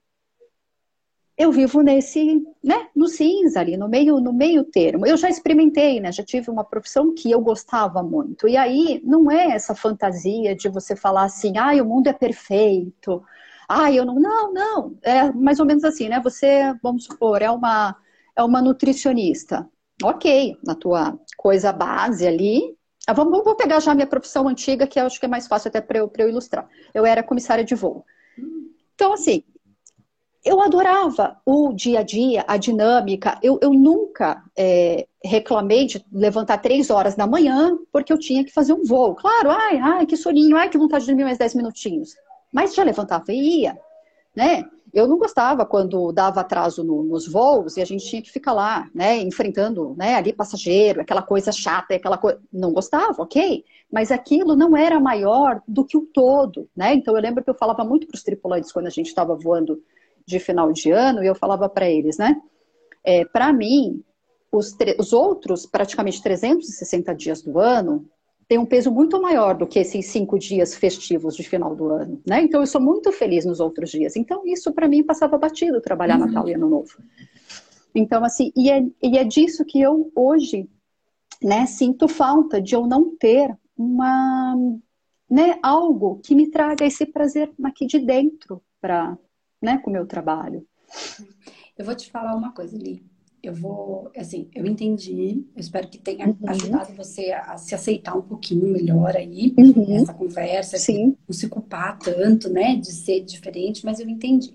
eu 1.38 1.52
vivo 1.52 1.82
nesse, 1.82 2.44
né, 2.62 2.90
no 2.96 3.08
cinza 3.08 3.62
ali, 3.62 3.78
no 3.78 3.88
meio, 3.88 4.20
no 4.20 4.34
meio 4.34 4.64
termo. 4.66 5.06
Eu 5.06 5.16
já 5.16 5.30
experimentei, 5.30 6.00
né? 6.00 6.12
Já 6.12 6.24
tive 6.24 6.52
uma 6.52 6.66
profissão 6.66 7.14
que 7.14 7.32
eu 7.32 7.40
gostava 7.40 8.04
muito. 8.04 8.48
E 8.48 8.58
aí 8.58 9.02
não 9.06 9.32
é 9.32 9.52
essa 9.52 9.74
fantasia 9.74 10.56
de 10.56 10.68
você 10.68 10.96
falar 10.96 11.24
assim, 11.24 11.58
ah, 11.58 11.72
o 11.82 11.86
mundo 11.86 12.08
é 12.08 12.14
perfeito 12.14 13.24
ah, 13.70 13.92
eu 13.92 14.04
não, 14.04 14.16
não, 14.16 14.52
não. 14.52 14.98
É 15.04 15.32
mais 15.32 15.60
ou 15.60 15.66
menos 15.66 15.84
assim, 15.84 16.10
né? 16.10 16.20
Você, 16.22 16.74
vamos 16.82 17.06
supor, 17.06 17.42
é 17.44 17.52
uma, 17.52 17.96
é 18.36 18.44
uma 18.44 18.62
nutricionista. 18.62 19.70
Ok, 20.04 20.58
na 20.66 20.74
tua 20.74 21.20
coisa 21.38 21.72
base 21.72 22.26
ali. 22.26 22.76
Ah, 23.06 23.14
vamos, 23.14 23.44
vamos 23.44 23.58
pegar 23.58 23.80
já 23.80 23.92
a 23.92 23.96
minha 23.96 24.08
profissão 24.08 24.48
antiga, 24.48 24.88
que 24.88 25.00
eu 25.00 25.06
acho 25.06 25.20
que 25.20 25.26
é 25.26 25.30
mais 25.30 25.46
fácil 25.46 25.68
até 25.68 25.82
para 25.82 26.00
eu, 26.00 26.12
eu 26.18 26.30
ilustrar. 26.30 26.68
Eu 26.94 27.06
era 27.06 27.22
comissária 27.22 27.64
de 27.64 27.76
voo. 27.76 28.04
Então, 28.96 29.14
assim, 29.14 29.44
eu 30.44 30.62
adorava 30.62 31.40
o 31.46 31.72
dia 31.74 32.00
a 32.00 32.04
dia, 32.04 32.46
a 32.48 32.58
dinâmica. 32.58 33.38
Eu, 33.44 33.60
eu 33.62 33.72
nunca 33.72 34.44
é, 34.58 35.06
reclamei 35.24 35.86
de 35.86 36.04
levantar 36.12 36.58
três 36.58 36.90
horas 36.90 37.16
da 37.16 37.28
manhã 37.28 37.78
porque 37.92 38.12
eu 38.12 38.18
tinha 38.18 38.44
que 38.44 38.52
fazer 38.52 38.74
um 38.74 38.84
voo. 38.84 39.16
Claro, 39.16 39.52
ai, 39.52 39.78
ai, 39.78 40.06
que 40.06 40.18
soninho, 40.18 40.58
ai, 40.58 40.70
que 40.70 40.78
vontade 40.78 41.06
de 41.06 41.12
dormir 41.12 41.26
mais 41.26 41.38
dez 41.38 41.54
minutinhos. 41.54 42.16
Mas 42.52 42.74
já 42.76 42.84
levantava 42.84 43.32
e 43.32 43.62
ia, 43.62 43.78
né? 44.36 44.64
Eu 44.92 45.08
não 45.08 45.18
gostava 45.18 45.66
quando 45.66 46.12
dava 46.12 46.42
atraso 46.42 46.84
no, 46.84 47.04
nos 47.04 47.28
voos 47.28 47.78
e 47.78 47.82
a 47.82 47.86
gente 47.86 48.06
tinha 48.06 48.22
que 48.22 48.32
ficar 48.32 48.54
lá, 48.54 48.90
né, 48.94 49.18
enfrentando, 49.18 49.96
né, 49.96 50.16
ali 50.16 50.34
passageiro, 50.34 51.00
aquela 51.02 51.22
coisa 51.22 51.52
chata, 51.52 51.94
aquela 51.94 52.18
coisa. 52.18 52.42
Não 52.52 52.74
gostava, 52.74 53.22
ok? 53.22 53.64
Mas 53.92 54.12
aquilo 54.12 54.56
não 54.56 54.76
era 54.76 55.00
maior 55.00 55.62
do 55.68 55.86
que 55.86 55.96
o 55.96 56.08
todo, 56.08 56.68
né? 56.76 56.94
Então 56.94 57.16
eu 57.16 57.22
lembro 57.22 57.44
que 57.44 57.50
eu 57.50 57.56
falava 57.56 57.84
muito 57.84 58.08
para 58.08 58.16
os 58.16 58.24
tripulantes 58.24 58.72
quando 58.72 58.88
a 58.88 58.92
gente 58.92 59.08
estava 59.08 59.36
voando 59.36 59.82
de 60.26 60.40
final 60.40 60.72
de 60.72 60.92
ano 60.92 61.24
e 61.24 61.28
eu 61.28 61.36
falava 61.36 61.70
para 61.70 61.90
eles, 61.90 62.18
né? 62.18 62.40
É, 63.04 63.26
para 63.26 63.52
mim, 63.54 64.04
os, 64.52 64.76
os 64.98 65.14
outros 65.14 65.66
praticamente 65.66 66.22
360 66.22 67.14
dias 67.16 67.42
do 67.42 67.60
ano 67.60 68.06
tem 68.50 68.58
um 68.58 68.66
peso 68.66 68.92
muito 68.92 69.22
maior 69.22 69.56
do 69.56 69.68
que 69.68 69.78
esses 69.78 70.08
cinco 70.08 70.40
dias 70.40 70.74
festivos 70.74 71.36
de 71.36 71.44
final 71.44 71.76
do 71.76 71.90
ano, 71.90 72.20
né? 72.26 72.42
Então 72.42 72.60
eu 72.60 72.66
sou 72.66 72.82
muito 72.82 73.12
feliz 73.12 73.46
nos 73.46 73.60
outros 73.60 73.92
dias. 73.92 74.16
Então 74.16 74.42
isso 74.44 74.74
para 74.74 74.88
mim 74.88 75.04
passava 75.04 75.38
batido 75.38 75.80
trabalhar 75.80 76.20
uhum. 76.20 76.26
Natal 76.26 76.50
e 76.50 76.56
Ano 76.56 76.68
Novo. 76.68 76.98
Então 77.94 78.26
assim, 78.26 78.52
e 78.58 78.72
é, 78.72 78.84
e 79.04 79.20
é 79.20 79.24
disso 79.24 79.64
que 79.64 79.80
eu 79.80 80.12
hoje, 80.16 80.68
né, 81.40 81.68
sinto 81.68 82.08
falta 82.08 82.60
de 82.60 82.74
eu 82.74 82.88
não 82.88 83.16
ter 83.16 83.56
uma, 83.78 84.56
né, 85.30 85.60
algo 85.62 86.20
que 86.24 86.34
me 86.34 86.50
traga 86.50 86.84
esse 86.84 87.06
prazer 87.06 87.52
aqui 87.64 87.86
de 87.86 88.00
dentro 88.00 88.64
para, 88.82 89.16
né, 89.62 89.78
com 89.78 89.92
o 89.92 89.94
meu 89.94 90.08
trabalho. 90.08 90.66
Eu 91.78 91.86
vou 91.86 91.94
te 91.94 92.10
falar 92.10 92.36
uma 92.36 92.52
coisa, 92.52 92.76
Li 92.76 93.08
eu 93.42 93.54
vou, 93.54 94.12
assim, 94.16 94.48
eu 94.54 94.66
entendi, 94.66 95.46
eu 95.56 95.60
espero 95.60 95.88
que 95.88 95.98
tenha 95.98 96.28
uhum. 96.28 96.36
ajudado 96.48 96.94
você 96.94 97.32
a, 97.32 97.54
a, 97.54 97.58
se 97.58 97.74
aceitar 97.74 98.16
um 98.18 98.22
pouquinho 98.22 98.68
melhor 98.68 99.16
aí, 99.16 99.54
uhum. 99.58 99.86
nessa 99.88 100.14
conversa, 100.14 100.78
Sim. 100.78 101.16
não 101.28 101.34
se 101.34 101.48
culpar 101.48 101.98
tanto, 102.00 102.50
né, 102.50 102.76
de 102.76 102.92
ser 102.92 103.22
diferente, 103.22 103.86
mas 103.86 104.00
eu 104.00 104.10
entendi. 104.10 104.54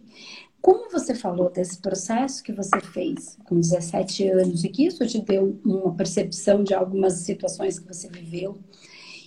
Como 0.61 0.91
você 0.91 1.15
falou 1.15 1.51
desse 1.51 1.79
processo 1.79 2.43
que 2.43 2.53
você 2.53 2.81
fez 2.81 3.37
com 3.45 3.61
17 3.61 4.29
anos 4.29 4.65
e 4.65 4.69
que 4.69 4.87
isso 4.87 5.07
te 5.07 5.21
deu 5.21 5.61
uma 5.65 5.95
percepção 5.95 6.65
de 6.65 6.73
algumas 6.73 7.15
situações 7.15 7.79
que 7.79 7.87
você 7.87 8.09
viveu 8.09 8.57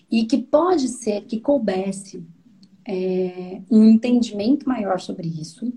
e 0.10 0.26
que 0.26 0.38
pode 0.39 0.88
ser 0.88 1.22
que 1.26 1.39
coubesse 1.39 2.24
é, 2.88 3.62
um 3.70 3.84
entendimento 3.84 4.67
maior 4.67 5.00
sobre 5.00 5.28
isso, 5.28 5.72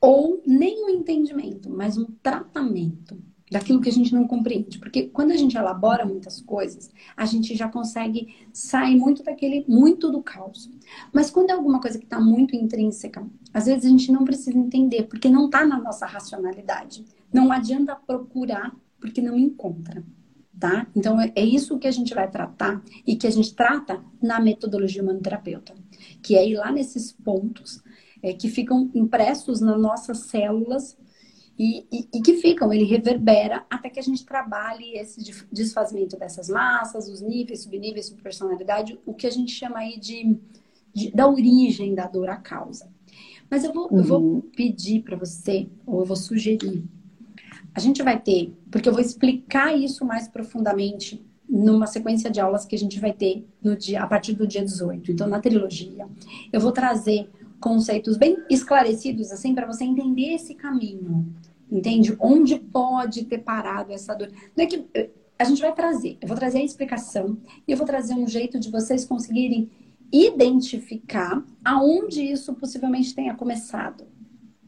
ou 0.00 0.42
nem 0.46 0.84
um 0.84 0.88
entendimento, 0.88 1.68
mas 1.68 1.98
um 1.98 2.06
tratamento 2.22 3.18
daquilo 3.50 3.80
que 3.80 3.88
a 3.88 3.92
gente 3.92 4.14
não 4.14 4.26
compreende. 4.26 4.78
Porque 4.78 5.08
quando 5.08 5.32
a 5.32 5.36
gente 5.36 5.56
elabora 5.56 6.06
muitas 6.06 6.40
coisas, 6.40 6.90
a 7.16 7.26
gente 7.26 7.54
já 7.56 7.68
consegue 7.68 8.34
sair 8.52 8.96
muito 8.96 9.22
daquele, 9.24 9.64
muito 9.68 10.10
do 10.10 10.22
caos. 10.22 10.70
Mas 11.12 11.30
quando 11.30 11.50
é 11.50 11.52
alguma 11.52 11.80
coisa 11.80 11.98
que 11.98 12.04
está 12.04 12.20
muito 12.20 12.54
intrínseca, 12.54 13.26
às 13.52 13.66
vezes 13.66 13.84
a 13.84 13.88
gente 13.88 14.12
não 14.12 14.24
precisa 14.24 14.56
entender, 14.56 15.04
porque 15.04 15.28
não 15.28 15.46
está 15.46 15.66
na 15.66 15.78
nossa 15.78 16.06
racionalidade. 16.06 17.04
Não 17.32 17.50
adianta 17.50 17.96
procurar, 17.96 18.74
porque 19.00 19.20
não 19.20 19.36
encontra. 19.36 20.02
Tá? 20.58 20.86
Então 20.94 21.18
é, 21.18 21.32
é 21.34 21.44
isso 21.44 21.78
que 21.78 21.88
a 21.88 21.90
gente 21.90 22.14
vai 22.14 22.30
tratar 22.30 22.82
e 23.06 23.16
que 23.16 23.26
a 23.26 23.30
gente 23.30 23.54
trata 23.54 24.04
na 24.22 24.38
metodologia 24.38 25.02
humanoterapeuta, 25.02 25.74
que 26.22 26.36
é 26.36 26.46
ir 26.46 26.56
lá 26.56 26.70
nesses 26.70 27.12
pontos 27.12 27.82
é, 28.22 28.32
que 28.32 28.48
ficam 28.48 28.90
impressos 28.94 29.60
nas 29.60 29.80
nossas 29.80 30.18
células 30.18 30.96
e, 31.58 31.86
e, 31.92 32.08
e, 32.14 32.22
que 32.22 32.36
ficam, 32.38 32.72
ele 32.72 32.84
reverbera 32.84 33.66
até 33.68 33.90
que 33.90 34.00
a 34.00 34.02
gente 34.02 34.24
trabalhe 34.24 34.96
esse 34.96 35.20
desfazimento 35.52 36.18
dessas 36.18 36.48
massas, 36.48 37.06
os 37.06 37.20
níveis, 37.20 37.64
subníveis, 37.64 38.06
subpersonalidade, 38.06 38.98
o 39.04 39.12
que 39.12 39.26
a 39.26 39.30
gente 39.30 39.52
chama 39.52 39.80
aí 39.80 39.98
de, 39.98 40.38
de 40.94 41.10
da 41.10 41.28
origem 41.28 41.94
da 41.94 42.06
dor, 42.06 42.30
a 42.30 42.36
causa. 42.36 42.88
Mas 43.50 43.62
eu 43.62 43.74
vou, 43.74 43.92
uhum. 43.92 43.98
eu 43.98 44.04
vou 44.04 44.22
uhum. 44.22 44.40
pedir 44.40 45.02
para 45.02 45.16
você, 45.16 45.68
ou 45.84 46.00
eu 46.00 46.06
vou 46.06 46.16
sugerir, 46.16 46.82
a 47.74 47.80
gente 47.80 48.02
vai 48.02 48.18
ter, 48.18 48.54
porque 48.70 48.88
eu 48.88 48.92
vou 48.92 49.02
explicar 49.02 49.76
isso 49.76 50.04
mais 50.04 50.28
profundamente 50.28 51.22
numa 51.46 51.86
sequência 51.86 52.30
de 52.30 52.40
aulas 52.40 52.64
que 52.64 52.76
a 52.76 52.78
gente 52.78 52.98
vai 52.98 53.12
ter 53.12 53.44
no 53.62 53.76
dia, 53.76 54.02
a 54.02 54.06
partir 54.06 54.34
do 54.34 54.46
dia 54.46 54.64
18. 54.64 55.10
Então, 55.10 55.26
na 55.26 55.40
trilogia, 55.40 56.08
eu 56.52 56.60
vou 56.60 56.72
trazer 56.72 57.28
conceitos 57.60 58.16
bem 58.16 58.38
esclarecidos, 58.48 59.30
assim, 59.30 59.54
para 59.54 59.66
você 59.66 59.84
entender 59.84 60.34
esse 60.34 60.54
caminho. 60.54 61.26
Entende? 61.70 62.16
Onde 62.18 62.58
pode 62.58 63.24
ter 63.26 63.38
parado 63.38 63.92
essa 63.92 64.14
dor. 64.14 64.30
Não 64.56 64.64
é 64.64 64.66
que 64.66 64.84
a 65.38 65.44
gente 65.44 65.62
vai 65.62 65.72
trazer, 65.72 66.18
eu 66.20 66.28
vou 66.28 66.36
trazer 66.36 66.58
a 66.58 66.64
explicação 66.64 67.38
e 67.66 67.72
eu 67.72 67.76
vou 67.78 67.86
trazer 67.86 68.14
um 68.14 68.26
jeito 68.26 68.58
de 68.60 68.70
vocês 68.70 69.06
conseguirem 69.06 69.70
identificar 70.12 71.42
aonde 71.64 72.22
isso 72.22 72.52
possivelmente 72.54 73.14
tenha 73.14 73.34
começado, 73.34 74.04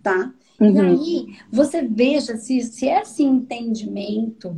tá? 0.02 0.33
Uhum. 0.61 0.74
E 0.74 0.81
aí 0.81 1.37
você 1.50 1.83
veja 1.83 2.37
se, 2.37 2.62
se 2.62 2.87
esse 2.87 3.22
entendimento 3.22 4.57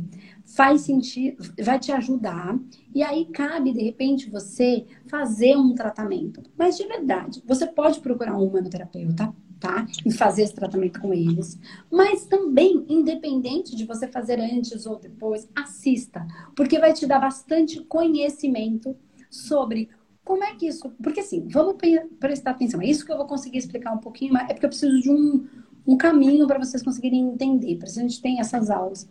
faz 0.55 0.81
sentido, 0.81 1.43
vai 1.61 1.77
te 1.77 1.91
ajudar. 1.91 2.57
E 2.93 3.03
aí 3.03 3.25
cabe, 3.25 3.73
de 3.73 3.83
repente, 3.83 4.29
você 4.29 4.85
fazer 5.07 5.57
um 5.57 5.75
tratamento. 5.75 6.41
Mas 6.57 6.77
de 6.77 6.87
verdade, 6.87 7.43
você 7.45 7.67
pode 7.67 7.99
procurar 7.99 8.37
um 8.37 8.47
humanoterapeuta, 8.47 9.33
tá? 9.59 9.85
E 10.05 10.11
fazer 10.11 10.43
esse 10.43 10.55
tratamento 10.55 11.01
com 11.01 11.13
eles. 11.13 11.59
Mas 11.91 12.25
também, 12.25 12.85
independente 12.87 13.75
de 13.75 13.85
você 13.85 14.07
fazer 14.07 14.39
antes 14.39 14.85
ou 14.85 14.97
depois, 14.97 15.47
assista. 15.53 16.25
Porque 16.55 16.79
vai 16.79 16.93
te 16.93 17.05
dar 17.05 17.19
bastante 17.19 17.83
conhecimento 17.83 18.95
sobre 19.29 19.89
como 20.23 20.43
é 20.45 20.55
que 20.55 20.67
isso. 20.67 20.89
Porque 21.03 21.19
assim, 21.19 21.45
vamos 21.49 21.75
prestar 22.17 22.51
atenção. 22.51 22.81
É 22.81 22.85
isso 22.85 23.05
que 23.05 23.11
eu 23.11 23.17
vou 23.17 23.27
conseguir 23.27 23.57
explicar 23.57 23.91
um 23.91 23.99
pouquinho, 23.99 24.31
mas 24.31 24.49
é 24.49 24.53
porque 24.53 24.65
eu 24.65 24.69
preciso 24.69 25.01
de 25.01 25.11
um, 25.11 25.45
um 25.85 25.97
caminho 25.97 26.47
para 26.47 26.59
vocês 26.59 26.81
conseguirem 26.81 27.27
entender. 27.27 27.75
Para 27.75 27.89
a 27.89 27.91
gente 27.91 28.21
tem 28.21 28.39
essas 28.39 28.69
aulas. 28.69 29.09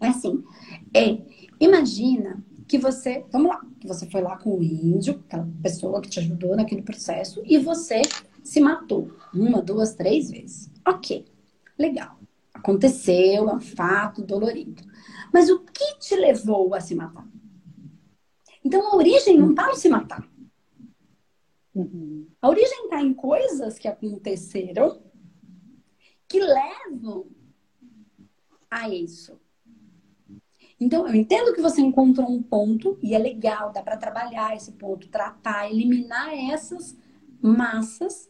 É 0.00 0.08
assim, 0.08 0.42
é, 0.94 1.18
imagina 1.60 2.42
que 2.66 2.78
você, 2.78 3.24
vamos 3.30 3.48
lá, 3.48 3.60
que 3.80 3.86
você 3.86 4.08
foi 4.08 4.22
lá 4.22 4.38
com 4.38 4.58
o 4.58 4.62
índio, 4.62 5.22
aquela 5.26 5.48
pessoa 5.62 6.00
que 6.00 6.08
te 6.08 6.20
ajudou 6.20 6.56
naquele 6.56 6.82
processo, 6.82 7.42
e 7.44 7.58
você 7.58 8.00
se 8.42 8.60
matou 8.60 9.12
uma, 9.34 9.60
duas, 9.60 9.94
três 9.94 10.30
vezes. 10.30 10.70
Ok, 10.86 11.26
legal. 11.78 12.18
Aconteceu, 12.52 13.48
é 13.48 13.54
um 13.54 13.60
fato 13.60 14.22
dolorido. 14.22 14.82
Mas 15.32 15.50
o 15.50 15.60
que 15.60 15.98
te 15.98 16.14
levou 16.14 16.74
a 16.74 16.80
se 16.80 16.94
matar? 16.94 17.28
Então 18.64 18.80
a 18.92 18.96
origem 18.96 19.36
não 19.36 19.50
está 19.50 19.66
no 19.66 19.74
se 19.74 19.88
matar. 19.88 20.26
A 22.40 22.48
origem 22.48 22.84
está 22.84 23.02
em 23.02 23.12
coisas 23.12 23.78
que 23.78 23.88
aconteceram 23.88 25.02
que 26.28 26.40
levam 26.40 27.26
a 28.70 28.88
isso. 28.88 29.38
Então, 30.80 31.06
eu 31.06 31.14
entendo 31.14 31.54
que 31.54 31.62
você 31.62 31.80
encontrou 31.80 32.30
um 32.30 32.42
ponto 32.42 32.98
e 33.02 33.14
é 33.14 33.18
legal, 33.18 33.72
dá 33.72 33.82
para 33.82 33.96
trabalhar 33.96 34.56
esse 34.56 34.72
ponto, 34.72 35.08
tratar, 35.08 35.70
eliminar 35.70 36.34
essas 36.34 36.96
massas 37.40 38.28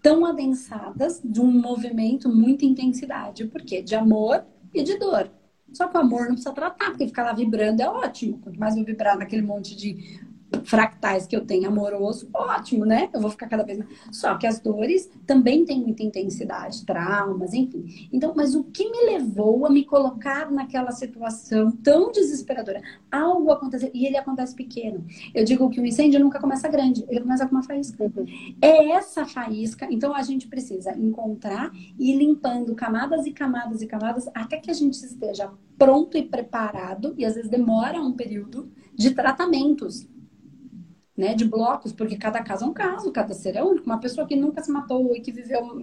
tão 0.00 0.24
adensadas 0.24 1.20
de 1.22 1.40
um 1.40 1.50
movimento 1.50 2.28
muita 2.28 2.64
intensidade. 2.64 3.46
Por 3.46 3.62
quê? 3.62 3.82
De 3.82 3.94
amor 3.94 4.44
e 4.74 4.82
de 4.82 4.98
dor. 4.98 5.30
Só 5.72 5.86
que 5.88 5.96
o 5.96 6.00
amor 6.00 6.22
não 6.22 6.32
precisa 6.32 6.52
tratar, 6.52 6.90
porque 6.90 7.06
ficar 7.06 7.24
lá 7.24 7.32
vibrando 7.32 7.80
é 7.80 7.88
ótimo. 7.88 8.38
Quanto 8.38 8.58
mais 8.58 8.76
eu 8.76 8.84
vibrar 8.84 9.16
naquele 9.16 9.42
monte 9.42 9.76
de 9.76 10.20
fractais 10.64 11.26
que 11.26 11.36
eu 11.36 11.44
tenho 11.44 11.68
amoroso, 11.68 12.28
ótimo, 12.32 12.84
né? 12.84 13.08
Eu 13.12 13.20
vou 13.20 13.30
ficar 13.30 13.48
cada 13.48 13.62
vez 13.62 13.78
mais. 13.78 13.90
Só 14.10 14.36
que 14.36 14.46
as 14.46 14.60
dores 14.60 15.10
também 15.26 15.64
têm 15.64 15.80
muita 15.80 16.02
intensidade, 16.02 16.84
traumas, 16.84 17.54
enfim. 17.54 18.08
Então, 18.12 18.32
mas 18.36 18.54
o 18.54 18.64
que 18.64 18.88
me 18.90 19.12
levou 19.12 19.66
a 19.66 19.70
me 19.70 19.84
colocar 19.84 20.50
naquela 20.50 20.92
situação 20.92 21.70
tão 21.70 22.12
desesperadora? 22.12 22.82
Algo 23.10 23.50
aconteceu, 23.50 23.90
e 23.94 24.06
ele 24.06 24.16
acontece 24.16 24.54
pequeno. 24.54 25.04
Eu 25.34 25.44
digo 25.44 25.68
que 25.70 25.80
o 25.80 25.86
incêndio 25.86 26.20
nunca 26.20 26.40
começa 26.40 26.68
grande, 26.68 27.04
ele 27.08 27.20
começa 27.20 27.46
com 27.46 27.54
uma 27.54 27.62
faísca. 27.62 28.02
Uhum. 28.02 28.24
É 28.60 28.90
essa 28.90 29.24
faísca, 29.24 29.86
então 29.90 30.14
a 30.14 30.22
gente 30.22 30.46
precisa 30.46 30.96
encontrar 30.96 31.70
e 31.98 32.12
ir 32.12 32.16
limpando 32.16 32.74
camadas 32.74 33.26
e 33.26 33.32
camadas 33.32 33.82
e 33.82 33.86
camadas 33.86 34.28
até 34.34 34.58
que 34.58 34.70
a 34.70 34.74
gente 34.74 34.94
esteja 34.94 35.50
pronto 35.78 36.16
e 36.16 36.22
preparado, 36.22 37.14
e 37.16 37.24
às 37.24 37.34
vezes 37.34 37.50
demora 37.50 38.00
um 38.00 38.12
período 38.12 38.70
de 38.94 39.10
tratamentos 39.10 40.06
né, 41.22 41.34
de 41.34 41.44
blocos, 41.44 41.92
porque 41.92 42.16
cada 42.16 42.42
caso 42.42 42.64
é 42.64 42.66
um 42.66 42.72
caso, 42.72 43.12
cada 43.12 43.32
ser 43.32 43.54
é 43.54 43.62
único. 43.62 43.86
Uma 43.86 44.00
pessoa 44.00 44.26
que 44.26 44.34
nunca 44.34 44.60
se 44.60 44.72
matou 44.72 45.14
e 45.14 45.20
que 45.20 45.30
viveu, 45.30 45.78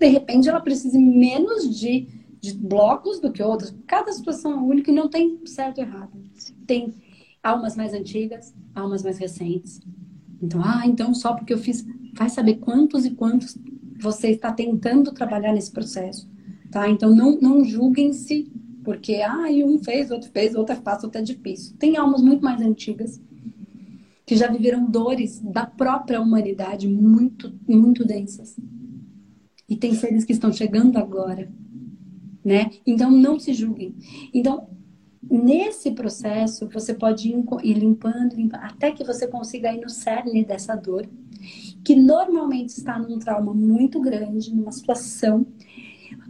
de 0.00 0.06
repente, 0.08 0.48
ela 0.48 0.60
precisa 0.60 0.98
menos 0.98 1.78
de, 1.78 2.08
de 2.40 2.54
blocos 2.54 3.20
do 3.20 3.30
que 3.30 3.40
outras. 3.40 3.72
Cada 3.86 4.10
situação 4.10 4.50
é 4.50 4.56
única 4.56 4.90
e 4.90 4.94
não 4.94 5.08
tem 5.08 5.38
certo 5.46 5.78
e 5.78 5.82
errado. 5.82 6.10
Tem 6.66 6.92
almas 7.40 7.76
mais 7.76 7.94
antigas, 7.94 8.52
almas 8.74 9.04
mais 9.04 9.16
recentes. 9.16 9.80
Então, 10.42 10.60
ah, 10.64 10.82
então 10.84 11.14
só 11.14 11.34
porque 11.34 11.54
eu 11.54 11.58
fiz, 11.58 11.86
vai 12.12 12.28
saber 12.28 12.56
quantos 12.56 13.06
e 13.06 13.12
quantos 13.12 13.56
você 14.00 14.30
está 14.30 14.52
tentando 14.52 15.12
trabalhar 15.12 15.52
nesse 15.52 15.70
processo, 15.70 16.28
tá? 16.72 16.90
Então 16.90 17.14
não, 17.14 17.38
não 17.38 17.64
julguem-se 17.64 18.50
porque 18.82 19.22
ah, 19.22 19.46
um 19.64 19.78
fez, 19.78 20.10
outro 20.10 20.28
fez, 20.32 20.56
outro 20.56 20.74
é 20.74 20.76
fácil, 20.76 21.06
outro 21.06 21.20
é 21.20 21.24
difícil. 21.24 21.76
Tem 21.78 21.96
almas 21.96 22.20
muito 22.20 22.42
mais 22.42 22.60
antigas 22.60 23.20
que 24.26 24.36
já 24.36 24.50
viveram 24.50 24.90
dores 24.90 25.40
da 25.40 25.66
própria 25.66 26.20
humanidade 26.20 26.88
muito, 26.88 27.52
muito 27.68 28.04
densas. 28.04 28.56
E 29.68 29.76
tem 29.76 29.94
seres 29.94 30.24
que 30.24 30.32
estão 30.32 30.52
chegando 30.52 30.98
agora, 30.98 31.50
né? 32.44 32.70
Então 32.86 33.10
não 33.10 33.38
se 33.38 33.52
julguem. 33.52 33.94
Então, 34.32 34.68
nesse 35.30 35.90
processo, 35.90 36.68
você 36.68 36.94
pode 36.94 37.28
ir 37.28 37.74
limpando, 37.74 38.34
limpando, 38.34 38.60
até 38.62 38.92
que 38.92 39.04
você 39.04 39.26
consiga 39.26 39.72
ir 39.72 39.80
no 39.80 39.88
cerne 39.88 40.44
dessa 40.44 40.74
dor, 40.74 41.08
que 41.82 41.94
normalmente 41.94 42.70
está 42.70 42.98
num 42.98 43.18
trauma 43.18 43.52
muito 43.52 44.00
grande, 44.00 44.54
numa 44.54 44.72
situação 44.72 45.46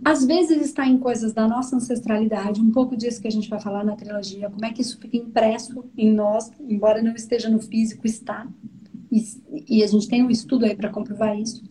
às 0.05 0.25
vezes 0.25 0.61
está 0.61 0.87
em 0.87 0.99
coisas 0.99 1.33
da 1.33 1.49
nossa 1.49 1.77
ancestralidade, 1.77 2.61
um 2.61 2.71
pouco 2.71 2.95
disso 2.95 3.23
que 3.23 3.29
a 3.29 3.33
gente 3.33 3.49
vai 3.49 3.59
falar 3.59 3.83
na 3.83 3.97
trilogia, 3.97 4.51
como 4.51 4.65
é 4.65 4.73
que 4.73 4.83
isso 4.83 4.99
fica 5.01 5.17
impresso 5.17 5.85
em 5.97 6.13
nós, 6.13 6.51
embora 6.61 7.03
não 7.03 7.15
esteja 7.15 7.49
no 7.49 7.61
físico, 7.61 8.07
está. 8.07 8.47
E, 9.11 9.25
e 9.69 9.83
a 9.83 9.87
gente 9.87 10.09
tem 10.09 10.23
um 10.23 10.31
estudo 10.31 10.67
aí 10.67 10.77
para 10.77 10.91
comprovar 10.91 11.39
isso. 11.39 11.63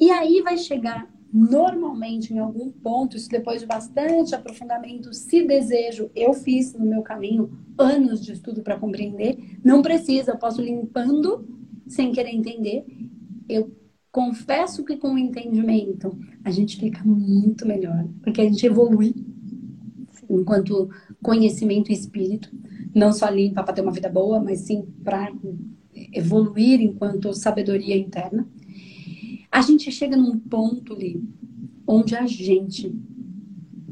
E 0.00 0.10
aí 0.10 0.42
vai 0.42 0.58
chegar 0.58 1.08
normalmente 1.32 2.34
em 2.34 2.38
algum 2.38 2.70
ponto, 2.70 3.16
isso 3.16 3.28
depois 3.28 3.60
de 3.60 3.66
bastante 3.66 4.34
aprofundamento, 4.34 5.14
se 5.14 5.46
desejo, 5.46 6.10
eu 6.14 6.34
fiz 6.34 6.74
no 6.74 6.84
meu 6.84 7.02
caminho 7.02 7.58
anos 7.78 8.22
de 8.22 8.32
estudo 8.32 8.60
para 8.60 8.78
compreender, 8.78 9.38
não 9.64 9.80
precisa, 9.80 10.32
eu 10.32 10.36
posso 10.36 10.60
limpando 10.60 11.48
sem 11.86 12.12
querer 12.12 12.34
entender, 12.34 12.84
eu 13.48 13.70
confesso 14.12 14.84
que 14.84 14.98
com 14.98 15.14
o 15.14 15.18
entendimento 15.18 16.16
a 16.44 16.50
gente 16.50 16.76
fica 16.76 17.02
muito 17.02 17.66
melhor, 17.66 18.06
porque 18.22 18.42
a 18.42 18.44
gente 18.44 18.66
evolui 18.66 19.14
enquanto 20.28 20.90
conhecimento 21.22 21.90
e 21.90 21.94
espírito, 21.94 22.50
não 22.94 23.12
só 23.12 23.26
ali 23.26 23.50
para 23.52 23.72
ter 23.72 23.80
uma 23.80 23.92
vida 23.92 24.10
boa, 24.10 24.38
mas 24.38 24.60
sim 24.60 24.86
para 25.02 25.32
evoluir 26.12 26.80
enquanto 26.80 27.32
sabedoria 27.32 27.96
interna. 27.96 28.46
A 29.50 29.62
gente 29.62 29.90
chega 29.90 30.16
num 30.16 30.38
ponto 30.38 30.92
ali 30.92 31.22
onde 31.86 32.14
a 32.14 32.26
gente 32.26 32.94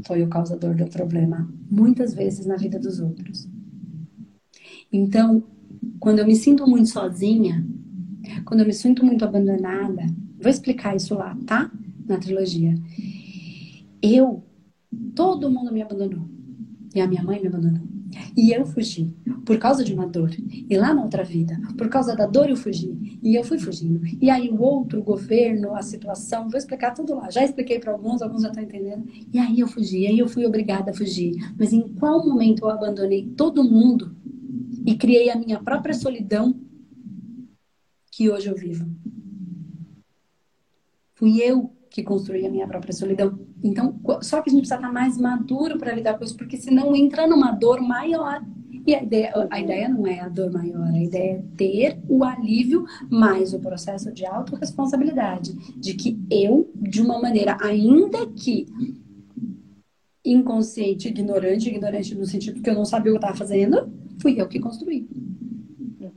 foi 0.06 0.22
o 0.22 0.28
causador 0.28 0.74
do 0.74 0.87
problema, 0.87 1.52
muitas 1.70 2.14
vezes 2.14 2.46
na 2.46 2.56
vida 2.56 2.78
dos 2.78 3.00
outros. 3.00 3.48
Então, 4.92 5.42
quando 5.98 6.18
eu 6.18 6.26
me 6.26 6.37
sinto 6.37 6.66
muito 6.66 6.88
sozinha, 6.88 7.66
quando 8.45 8.61
eu 8.61 8.66
me 8.66 8.73
sinto 8.73 9.05
muito 9.05 9.25
abandonada, 9.25 10.07
vou 10.40 10.51
explicar 10.51 10.97
isso 10.97 11.14
lá, 11.14 11.37
tá? 11.47 11.71
Na 12.07 12.19
trilogia. 12.19 12.75
Eu, 14.03 14.45
todo 15.14 15.51
mundo 15.51 15.73
me 15.73 15.83
abandonou. 15.83 16.29
E 16.95 17.01
a 17.01 17.07
minha 17.07 17.23
mãe 17.23 17.40
me 17.40 17.47
abandonou. 17.47 17.90
E 18.37 18.53
eu 18.53 18.66
fugi 18.66 19.14
por 19.45 19.59
causa 19.59 19.85
de 19.85 19.95
uma 19.95 20.07
dor. 20.07 20.31
E 20.69 20.77
lá 20.77 20.93
na 20.93 21.03
outra 21.03 21.23
vida, 21.23 21.59
por 21.77 21.88
causa 21.88 22.16
da 22.16 22.27
dor 22.27 22.49
eu 22.49 22.57
fugi. 22.57 23.19
E 23.23 23.35
eu 23.35 23.45
fui 23.45 23.59
fugindo. 23.59 24.01
E 24.21 24.31
aí 24.31 24.49
o 24.49 24.61
outro, 24.61 25.01
o 25.01 25.03
governo, 25.03 25.75
a 25.75 25.83
situação, 25.83 26.49
vou 26.49 26.59
explicar 26.59 26.93
tudo 26.93 27.14
lá. 27.14 27.31
Já 27.31 27.45
expliquei 27.45 27.79
para 27.79 27.93
alguns, 27.93 28.23
alguns 28.23 28.43
já 28.43 28.49
estão 28.49 28.62
entendendo. 28.62 29.05
E 29.33 29.38
aí 29.38 29.61
eu 29.61 29.69
fugi, 29.69 30.07
aí 30.07 30.19
eu 30.19 30.29
fui 30.29 30.45
obrigada 30.45 30.90
a 30.90 30.95
fugir. 30.95 31.35
Mas 31.59 31.73
em 31.73 31.83
qual 31.95 32.27
momento 32.27 32.62
eu 32.62 32.71
abandonei 32.71 33.27
todo 33.37 33.62
mundo 33.64 34.14
e 34.85 34.97
criei 34.97 35.31
a 35.31 35.38
minha 35.38 35.61
própria 35.61 35.95
solidão 35.95 36.55
que 38.11 38.31
hoje 38.31 38.49
eu 38.49 38.55
vivo. 38.55 38.87
Fui 41.14 41.40
eu 41.42 41.73
que 41.90 42.03
construí 42.03 42.46
a 42.46 42.51
minha 42.51 42.66
própria 42.66 42.92
solidão. 42.92 43.38
Então, 43.62 44.01
só 44.23 44.40
que 44.40 44.49
a 44.49 44.53
gente 44.53 44.62
precisa 44.62 44.77
estar 44.77 44.92
mais 44.92 45.18
maduro 45.18 45.77
para 45.77 45.92
lidar 45.92 46.16
com 46.16 46.25
isso, 46.25 46.37
porque 46.37 46.57
senão 46.57 46.94
entra 46.94 47.27
numa 47.27 47.53
dor 47.53 47.81
maior. 47.81 48.42
E 48.87 48.94
a 48.94 49.03
ideia, 49.03 49.49
a 49.51 49.61
ideia 49.61 49.88
não 49.88 50.07
é 50.07 50.20
a 50.20 50.29
dor 50.29 50.51
maior, 50.51 50.87
a 50.87 51.03
ideia 51.03 51.33
é 51.33 51.42
ter 51.57 52.01
o 52.09 52.25
alívio 52.25 52.87
mais 53.11 53.53
o 53.53 53.59
processo 53.59 54.11
de 54.12 54.25
autorresponsabilidade. 54.25 55.53
De 55.77 55.94
que 55.94 56.18
eu, 56.31 56.70
de 56.75 57.03
uma 57.03 57.20
maneira, 57.20 57.59
ainda 57.61 58.27
que 58.29 58.66
inconsciente, 60.25 61.09
ignorante, 61.09 61.68
ignorante 61.68 62.14
no 62.14 62.27
sentido 62.27 62.62
que 62.62 62.70
eu 62.70 62.75
não 62.75 62.85
sabia 62.85 63.12
o 63.12 63.18
que 63.18 63.25
eu 63.25 63.29
estava 63.29 63.37
fazendo, 63.37 63.92
fui 64.20 64.40
eu 64.40 64.49
que 64.49 64.61
construí. 64.61 65.09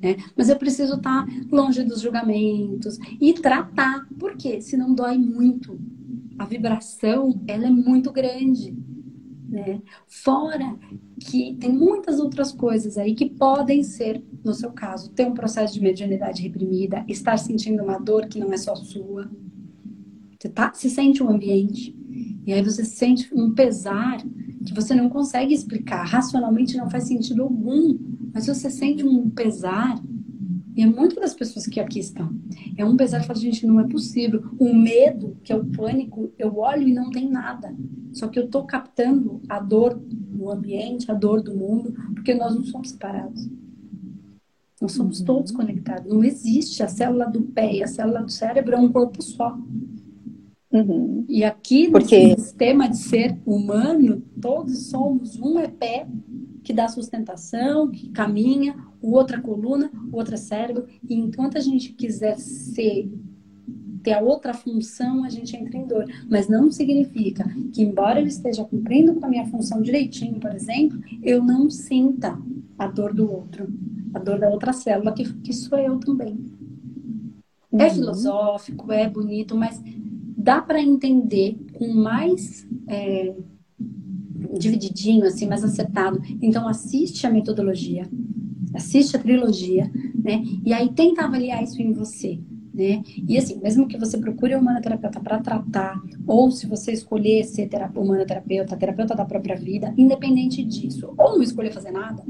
Né? 0.04 0.18
Mas 0.36 0.50
eu 0.50 0.58
preciso 0.58 0.96
estar 0.96 1.26
longe 1.50 1.82
dos 1.86 2.02
julgamentos 2.02 3.00
e 3.22 3.34
tratar, 3.34 4.06
porque 4.20 4.62
senão 4.62 4.94
dói 4.94 5.18
muito. 5.18 5.80
A 6.38 6.46
vibração, 6.46 7.42
ela 7.48 7.68
é 7.68 7.72
muito 7.72 8.12
grande. 8.12 8.78
Né? 9.48 9.82
Fora 10.06 10.78
que 11.22 11.56
tem 11.56 11.72
muitas 11.72 12.20
outras 12.20 12.52
coisas 12.52 12.98
aí 12.98 13.16
que 13.16 13.30
podem 13.30 13.82
ser, 13.82 14.22
no 14.44 14.54
seu 14.54 14.72
caso, 14.72 15.12
ter 15.12 15.26
um 15.26 15.34
processo 15.34 15.76
de 15.76 15.82
mediunidade 15.82 16.42
reprimida, 16.42 17.06
estar 17.08 17.38
sentindo 17.38 17.82
uma 17.82 17.98
dor 17.98 18.26
que 18.26 18.40
não 18.40 18.52
é 18.52 18.58
só 18.58 18.76
sua. 18.76 19.32
Você 20.38 20.50
tá, 20.50 20.74
se 20.74 20.90
sente 20.90 21.24
um 21.24 21.30
ambiente, 21.30 21.96
e 22.46 22.52
aí 22.52 22.62
você 22.62 22.84
sente 22.84 23.34
um 23.34 23.54
pesar 23.54 24.18
que 24.66 24.74
você 24.74 24.94
não 24.94 25.08
consegue 25.08 25.54
explicar, 25.54 26.04
racionalmente 26.04 26.76
não 26.76 26.90
faz 26.90 27.06
sentido 27.06 27.44
algum, 27.44 27.98
mas 28.34 28.48
você 28.48 28.70
sente 28.70 29.06
um 29.06 29.30
pesar, 29.30 30.02
e 30.76 30.82
é 30.82 30.88
muito 30.88 31.18
das 31.18 31.36
pessoas 31.36 31.68
que 31.68 31.80
aqui 31.80 32.00
estão. 32.00 32.34
É 32.76 32.84
um 32.84 32.98
pesar 32.98 33.22
que 33.22 33.28
fala, 33.28 33.40
gente, 33.40 33.66
não 33.66 33.80
é 33.80 33.88
possível. 33.88 34.44
O 34.58 34.74
medo, 34.74 35.38
que 35.44 35.54
é 35.54 35.56
o 35.56 35.66
pânico, 35.66 36.32
eu 36.38 36.58
olho 36.58 36.88
e 36.88 36.94
não 36.94 37.12
tem 37.12 37.30
nada. 37.30 37.76
Só 38.12 38.28
que 38.28 38.40
eu 38.40 38.46
estou 38.46 38.64
captando 38.64 39.40
a 39.48 39.60
dor 39.60 40.02
do 40.04 40.50
ambiente, 40.50 41.12
a 41.12 41.14
dor 41.14 41.44
do 41.44 41.56
mundo, 41.56 41.94
porque 42.16 42.34
nós 42.34 42.56
não 42.56 42.64
somos 42.64 42.90
separados. 42.90 43.48
Nós 44.82 44.94
somos 44.94 45.20
uhum. 45.20 45.26
todos 45.26 45.52
conectados. 45.52 46.12
Não 46.12 46.24
existe 46.24 46.82
a 46.82 46.88
célula 46.88 47.26
do 47.28 47.42
pé 47.44 47.76
e 47.76 47.84
a 47.84 47.88
célula 47.88 48.24
do 48.24 48.32
cérebro 48.32 48.76
é 48.76 48.80
um 48.80 48.92
corpo 48.92 49.22
só. 49.22 49.56
Uhum. 50.72 51.24
E 51.30 51.44
aqui 51.44 51.86
no 51.86 51.94
Porque... 51.94 52.36
sistema 52.36 52.90
de 52.90 52.98
ser 52.98 53.40
humano, 53.46 54.24
todos 54.42 54.88
somos 54.88 55.40
um 55.40 55.60
é 55.60 55.68
pé 55.68 56.08
que 56.64 56.74
dá 56.74 56.88
sustentação, 56.88 57.92
que 57.92 58.10
caminha, 58.10 58.76
o 59.02 59.12
outro 59.12 59.38
é 59.38 59.42
coluna, 59.42 59.92
o 60.12 60.18
outro 60.18 60.34
é 60.34 60.38
cérebro. 60.38 60.86
E 61.08 61.14
enquanto 61.14 61.58
a 61.58 61.62
gente 61.62 61.94
quiser 61.94 62.38
ser 62.38 63.12
ter 64.04 64.14
a 64.14 64.22
outra 64.22 64.54
função, 64.54 65.24
a 65.24 65.30
gente 65.30 65.56
entra 65.56 65.78
em 65.78 65.88
dor. 65.88 66.06
Mas 66.30 66.50
não 66.50 66.70
significa 66.70 67.46
que, 67.74 67.82
embora 67.82 68.20
eu 68.20 68.28
esteja 68.28 68.64
cumprindo 68.66 69.16
com 69.16 69.26
a 69.26 69.30
minha 69.30 69.46
função 69.46 69.82
direitinho, 69.82 70.40
por 70.40 70.54
exemplo, 70.54 71.00
eu 71.24 71.42
não 71.42 71.70
sinta 71.70 72.38
a 72.78 72.86
dor 72.86 73.14
do 73.14 73.32
outro, 73.32 73.68
a 74.14 74.20
dor 74.20 74.40
da 74.40 74.50
outra 74.50 74.74
célula, 74.74 75.14
que, 75.14 75.32
que 75.36 75.54
sou 75.54 75.78
eu 75.78 75.98
também. 76.00 76.38
É 77.72 77.90
filosófico, 77.90 78.92
é 78.92 79.10
bonito, 79.10 79.56
mas 79.56 79.82
dá 80.38 80.62
para 80.62 80.82
entender 80.82 81.58
com 81.74 81.88
mais 81.88 82.68
é, 82.88 83.34
divididinho, 84.58 85.26
assim, 85.26 85.48
mais 85.48 85.64
acertado. 85.64 86.22
Então 86.42 86.68
assiste 86.68 87.26
a 87.26 87.30
metodologia, 87.30 88.08
assiste 88.74 89.16
a 89.16 89.20
trilogia, 89.20 89.92
né? 90.16 90.44
E 90.66 90.74
aí 90.74 90.90
tenta 90.94 91.24
avaliar 91.24 91.64
isso 91.64 91.82
em 91.82 91.94
você. 91.94 92.40
Né? 92.74 93.04
E 93.28 93.38
assim, 93.38 93.60
mesmo 93.62 93.88
que 93.88 94.00
você 94.00 94.18
procure 94.18 94.56
um 94.56 94.60
humanoterapeuta 94.60 95.20
para 95.20 95.40
tratar, 95.40 96.02
ou 96.26 96.50
se 96.50 96.66
você 96.66 96.92
escolher 96.92 97.44
ser 97.44 97.70
humanoterapeuta, 97.96 98.76
terapeuta 98.76 99.14
da 99.14 99.26
própria 99.26 99.56
vida, 99.56 99.94
independente 99.96 100.64
disso, 100.64 101.14
ou 101.16 101.36
não 101.36 101.44
escolher 101.44 101.72
fazer 101.72 101.92
nada, 101.92 102.24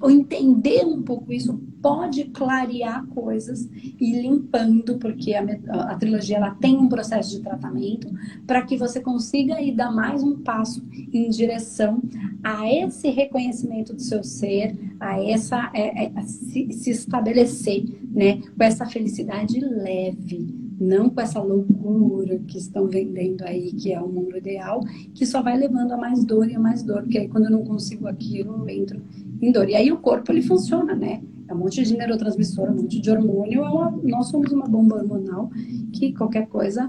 ou 0.00 0.10
entender 0.10 0.84
um 0.84 1.02
pouco 1.02 1.32
isso 1.32 1.60
pode 1.82 2.24
clarear 2.24 3.06
coisas 3.06 3.68
e 3.98 4.20
limpando, 4.20 4.98
porque 4.98 5.34
a, 5.34 5.44
a, 5.68 5.96
trilogia 5.96 6.36
ela 6.36 6.50
tem 6.52 6.76
um 6.76 6.88
processo 6.88 7.30
de 7.30 7.42
tratamento 7.42 8.08
para 8.46 8.62
que 8.62 8.76
você 8.76 9.00
consiga 9.00 9.60
ir 9.60 9.74
dar 9.74 9.90
mais 9.90 10.22
um 10.22 10.38
passo 10.38 10.86
em 11.12 11.28
direção 11.30 12.02
a 12.42 12.70
esse 12.70 13.08
reconhecimento 13.10 13.94
do 13.94 14.02
seu 14.02 14.22
ser, 14.22 14.78
a 14.98 15.22
essa 15.22 15.70
é, 15.74 16.04
é, 16.04 16.12
a 16.14 16.22
se, 16.22 16.72
se 16.72 16.90
estabelecer, 16.90 17.84
né, 18.10 18.40
com 18.56 18.62
essa 18.62 18.86
felicidade 18.86 19.58
leve, 19.60 20.54
não 20.78 21.10
com 21.10 21.20
essa 21.20 21.40
loucura 21.40 22.38
que 22.46 22.58
estão 22.58 22.88
vendendo 22.88 23.42
aí, 23.42 23.72
que 23.72 23.92
é 23.92 24.00
o 24.00 24.08
mundo 24.08 24.36
ideal, 24.36 24.80
que 25.14 25.26
só 25.26 25.42
vai 25.42 25.56
levando 25.56 25.92
a 25.92 25.96
mais 25.96 26.24
dor 26.24 26.48
e 26.48 26.54
a 26.54 26.60
mais 26.60 26.82
dor, 26.82 27.02
porque 27.02 27.18
aí 27.18 27.28
quando 27.28 27.44
eu 27.44 27.50
não 27.50 27.64
consigo 27.64 28.06
aquilo, 28.06 28.54
eu 28.54 28.68
entro 28.68 29.02
em 29.40 29.52
dor. 29.52 29.68
E 29.68 29.74
aí 29.74 29.90
o 29.90 29.98
corpo 29.98 30.30
ele 30.32 30.42
funciona, 30.42 30.94
né? 30.94 31.22
É 31.48 31.54
um 31.54 31.58
monte 31.58 31.82
de 31.82 31.96
neurotransmissor, 31.96 32.70
um 32.70 32.82
monte 32.82 33.00
de 33.00 33.10
hormônio, 33.10 33.64
é 33.64 33.68
uma, 33.68 33.90
nós 34.04 34.28
somos 34.28 34.52
uma 34.52 34.66
bomba 34.66 34.96
hormonal 34.96 35.50
que 35.92 36.12
qualquer 36.12 36.46
coisa 36.46 36.88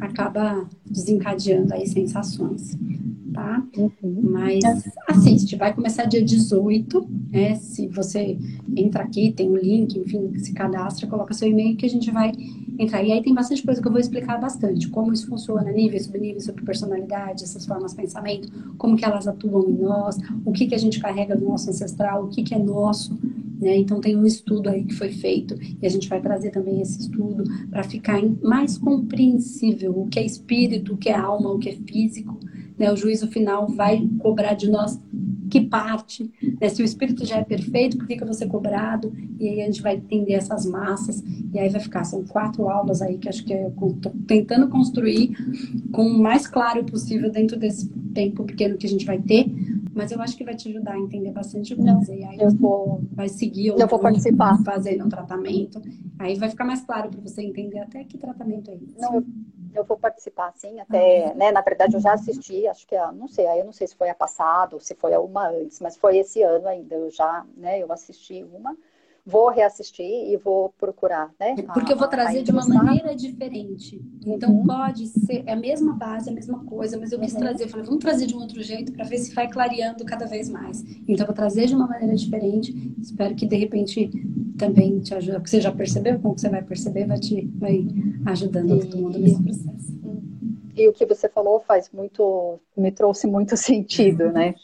acaba 0.00 0.68
desencadeando 0.86 1.74
aí 1.74 1.86
sensações 1.86 2.78
tá? 3.38 3.62
Uhum. 3.76 4.30
Mas 4.32 4.64
assiste, 5.06 5.54
vai 5.54 5.72
começar 5.72 6.04
dia 6.04 6.22
18, 6.22 7.08
né? 7.30 7.54
Se 7.54 7.86
você 7.86 8.36
entra 8.76 9.04
aqui, 9.04 9.32
tem 9.32 9.48
um 9.48 9.56
link, 9.56 9.96
enfim, 9.96 10.36
se 10.38 10.52
cadastra, 10.52 11.06
coloca 11.06 11.32
seu 11.32 11.48
e-mail 11.48 11.76
que 11.76 11.86
a 11.86 11.90
gente 11.90 12.10
vai 12.10 12.32
entrar. 12.78 13.02
E 13.02 13.12
aí 13.12 13.22
tem 13.22 13.34
bastante 13.34 13.62
coisa 13.62 13.80
que 13.82 13.88
eu 13.88 13.92
vou 13.92 14.00
explicar 14.00 14.40
bastante, 14.40 14.88
como 14.88 15.12
isso 15.12 15.26
funciona, 15.26 15.70
níveis, 15.72 16.04
subníveis, 16.04 16.44
sobre 16.44 16.64
personalidade, 16.64 17.42
essas 17.42 17.66
formas 17.66 17.90
de 17.90 17.98
pensamento, 17.98 18.48
como 18.78 18.96
que 18.96 19.04
elas 19.04 19.26
atuam 19.26 19.68
em 19.68 19.74
nós, 19.74 20.16
o 20.44 20.52
que 20.52 20.66
que 20.66 20.74
a 20.74 20.78
gente 20.78 21.00
carrega 21.00 21.36
do 21.36 21.44
nosso 21.44 21.68
ancestral, 21.68 22.24
o 22.24 22.28
que 22.28 22.42
que 22.42 22.54
é 22.54 22.58
nosso, 22.58 23.18
né? 23.60 23.76
Então 23.76 24.00
tem 24.00 24.16
um 24.16 24.24
estudo 24.24 24.68
aí 24.68 24.84
que 24.84 24.94
foi 24.94 25.10
feito 25.10 25.56
e 25.82 25.86
a 25.86 25.88
gente 25.90 26.08
vai 26.08 26.20
trazer 26.20 26.50
também 26.50 26.80
esse 26.80 27.00
estudo 27.00 27.44
para 27.68 27.82
ficar 27.82 28.22
mais 28.42 28.78
compreensível 28.78 29.98
o 29.98 30.06
que 30.06 30.18
é 30.18 30.24
espírito, 30.24 30.94
o 30.94 30.96
que 30.96 31.08
é 31.08 31.16
alma, 31.16 31.50
o 31.50 31.58
que 31.58 31.70
é 31.70 31.74
físico, 31.74 32.38
né? 32.78 32.92
O 32.92 32.96
juízo 32.96 33.26
final 33.26 33.66
vai 33.66 34.08
cobrar 34.20 34.54
de 34.54 34.70
nós 34.70 34.98
que 35.48 35.60
parte, 35.60 36.30
né? 36.60 36.68
Se 36.68 36.82
o 36.82 36.84
espírito 36.84 37.24
já 37.24 37.36
é 37.36 37.44
perfeito, 37.44 37.96
por 37.96 38.06
que, 38.06 38.16
que 38.16 38.22
eu 38.22 38.26
vou 38.26 38.34
ser 38.34 38.46
cobrado? 38.46 39.12
E 39.38 39.48
aí 39.48 39.62
a 39.62 39.66
gente 39.66 39.82
vai 39.82 39.96
entender 39.96 40.34
essas 40.34 40.66
massas, 40.66 41.22
e 41.52 41.58
aí 41.58 41.68
vai 41.68 41.80
ficar, 41.80 42.04
são 42.04 42.24
quatro 42.24 42.68
aulas 42.68 43.02
aí 43.02 43.18
que 43.18 43.28
acho 43.28 43.44
que 43.44 43.52
eu 43.52 43.72
tô 44.00 44.10
tentando 44.26 44.68
construir 44.68 45.36
com 45.92 46.02
o 46.02 46.18
mais 46.18 46.46
claro 46.46 46.84
possível 46.84 47.30
dentro 47.30 47.58
desse 47.58 47.88
tempo 48.14 48.44
pequeno 48.44 48.76
que 48.76 48.86
a 48.86 48.90
gente 48.90 49.06
vai 49.06 49.18
ter, 49.18 49.46
mas 49.94 50.12
eu 50.12 50.20
acho 50.20 50.36
que 50.36 50.44
vai 50.44 50.54
te 50.54 50.68
ajudar 50.68 50.92
a 50.92 50.98
entender 50.98 51.32
bastante 51.32 51.74
coisa. 51.74 52.14
E 52.14 52.24
aí 52.24 52.38
eu 52.38 52.50
vou, 52.50 53.02
vai 53.12 53.28
seguir 53.28 53.68
eu 53.68 53.88
vou 53.88 53.98
participar. 53.98 54.56
fazendo 54.62 55.04
um 55.04 55.08
tratamento. 55.08 55.82
Aí 56.18 56.36
vai 56.36 56.48
ficar 56.48 56.64
mais 56.64 56.82
claro 56.82 57.10
para 57.10 57.20
você 57.20 57.42
entender 57.42 57.78
até 57.80 58.04
que 58.04 58.16
tratamento 58.16 58.70
é 58.70 58.74
esse. 58.74 59.00
Não, 59.00 59.16
eu 59.16 59.24
eu 59.74 59.84
vou 59.84 59.96
participar, 59.98 60.52
sim, 60.54 60.80
até, 60.80 61.34
né, 61.34 61.52
na 61.52 61.60
verdade 61.60 61.94
eu 61.94 62.00
já 62.00 62.12
assisti, 62.14 62.66
acho 62.66 62.86
que, 62.86 62.96
a, 62.96 63.12
não 63.12 63.28
sei, 63.28 63.46
aí 63.46 63.60
eu 63.60 63.64
não 63.64 63.72
sei 63.72 63.86
se 63.86 63.94
foi 63.96 64.08
a 64.08 64.14
passada 64.14 64.74
ou 64.74 64.80
se 64.80 64.94
foi 64.94 65.14
a 65.14 65.20
uma 65.20 65.48
antes, 65.48 65.80
mas 65.80 65.96
foi 65.96 66.18
esse 66.18 66.42
ano 66.42 66.66
ainda, 66.68 66.94
eu 66.94 67.10
já, 67.10 67.46
né, 67.56 67.78
eu 67.82 67.92
assisti 67.92 68.42
uma, 68.44 68.76
vou 69.28 69.50
reassistir 69.50 70.06
e 70.06 70.36
vou 70.38 70.70
procurar, 70.78 71.30
né? 71.38 71.54
Porque 71.74 71.92
a, 71.92 71.94
eu 71.94 71.98
vou 71.98 72.08
trazer 72.08 72.42
de 72.42 72.50
uma 72.50 72.66
maneira 72.66 73.14
diferente. 73.14 74.00
Então 74.24 74.50
uhum. 74.50 74.66
pode 74.66 75.06
ser 75.06 75.44
é 75.46 75.52
a 75.52 75.56
mesma 75.56 75.92
base, 75.92 76.30
a 76.30 76.32
mesma 76.32 76.64
coisa, 76.64 76.96
mas 76.98 77.12
eu 77.12 77.20
quis 77.20 77.34
uhum. 77.34 77.40
trazer, 77.40 77.68
falei, 77.68 77.84
vamos 77.84 78.00
trazer 78.00 78.24
de 78.24 78.34
um 78.34 78.38
outro 78.38 78.62
jeito 78.62 78.90
para 78.92 79.04
ver 79.04 79.18
se 79.18 79.34
vai 79.34 79.46
clareando 79.46 80.02
cada 80.06 80.24
vez 80.24 80.48
mais. 80.48 80.82
Então 81.06 81.24
eu 81.24 81.26
vou 81.26 81.34
trazer 81.34 81.66
de 81.66 81.74
uma 81.74 81.86
maneira 81.86 82.16
diferente. 82.16 82.74
Espero 82.98 83.34
que 83.34 83.46
de 83.46 83.56
repente 83.56 84.10
também 84.56 84.98
te 85.00 85.14
ajude, 85.14 85.36
porque 85.36 85.50
você 85.50 85.60
já 85.60 85.72
percebeu, 85.72 86.18
como 86.18 86.38
você 86.38 86.48
vai 86.48 86.62
perceber, 86.62 87.06
vai 87.06 87.18
te 87.18 87.46
vai 87.58 87.86
ajudando 88.24 88.76
e, 88.76 88.80
todo 88.80 88.96
mundo 88.96 89.18
nesse 89.18 89.42
processo. 89.42 89.98
E 90.74 90.88
o 90.88 90.92
que 90.92 91.04
você 91.04 91.28
falou 91.28 91.60
faz 91.60 91.90
muito, 91.92 92.58
me 92.74 92.90
trouxe 92.90 93.26
muito 93.26 93.56
sentido, 93.58 94.32
né? 94.32 94.54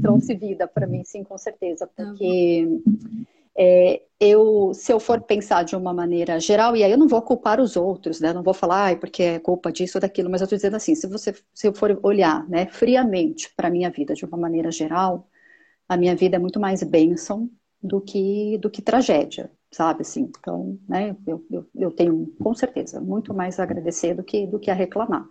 Trouxe 0.00 0.34
vida 0.34 0.66
para 0.66 0.86
mim, 0.86 1.02
sim, 1.04 1.22
com 1.22 1.36
certeza, 1.36 1.86
porque 1.86 2.64
uhum 2.66 3.26
é, 3.58 4.02
eu, 4.20 4.72
se 4.74 4.92
eu 4.92 5.00
for 5.00 5.20
pensar 5.22 5.62
de 5.64 5.76
uma 5.76 5.92
maneira 5.92 6.40
geral, 6.40 6.76
e 6.76 6.84
aí 6.84 6.90
eu 6.90 6.98
não 6.98 7.08
vou 7.08 7.22
culpar 7.22 7.60
os 7.60 7.76
outros, 7.76 8.20
né? 8.20 8.32
Não 8.32 8.42
vou 8.42 8.54
falar, 8.54 8.92
ah, 8.92 8.96
porque 8.96 9.22
é 9.22 9.38
culpa 9.38 9.72
disso 9.72 9.98
ou 9.98 10.00
daquilo, 10.02 10.30
mas 10.30 10.40
eu 10.40 10.44
estou 10.46 10.56
dizendo 10.56 10.76
assim, 10.76 10.94
se 10.94 11.06
você, 11.06 11.34
se 11.54 11.66
eu 11.68 11.74
for 11.74 11.98
olhar, 12.02 12.48
né, 12.48 12.66
friamente 12.66 13.52
para 13.56 13.68
a 13.68 13.70
minha 13.70 13.90
vida 13.90 14.14
de 14.14 14.24
uma 14.24 14.36
maneira 14.38 14.70
geral, 14.70 15.28
a 15.88 15.96
minha 15.96 16.16
vida 16.16 16.36
é 16.36 16.38
muito 16.38 16.60
mais 16.60 16.82
bênção 16.82 17.50
do 17.82 18.00
que 18.00 18.58
do 18.58 18.70
que 18.70 18.82
tragédia, 18.82 19.50
sabe 19.70 20.02
assim? 20.02 20.22
Então, 20.38 20.78
né, 20.88 21.16
eu, 21.26 21.44
eu, 21.50 21.66
eu 21.74 21.90
tenho 21.92 22.26
com 22.42 22.54
certeza 22.54 23.00
muito 23.00 23.34
mais 23.34 23.58
a 23.60 23.62
agradecer 23.64 24.14
do 24.14 24.24
que 24.24 24.46
do 24.46 24.58
que 24.58 24.70
a 24.70 24.74
reclamar. 24.74 25.26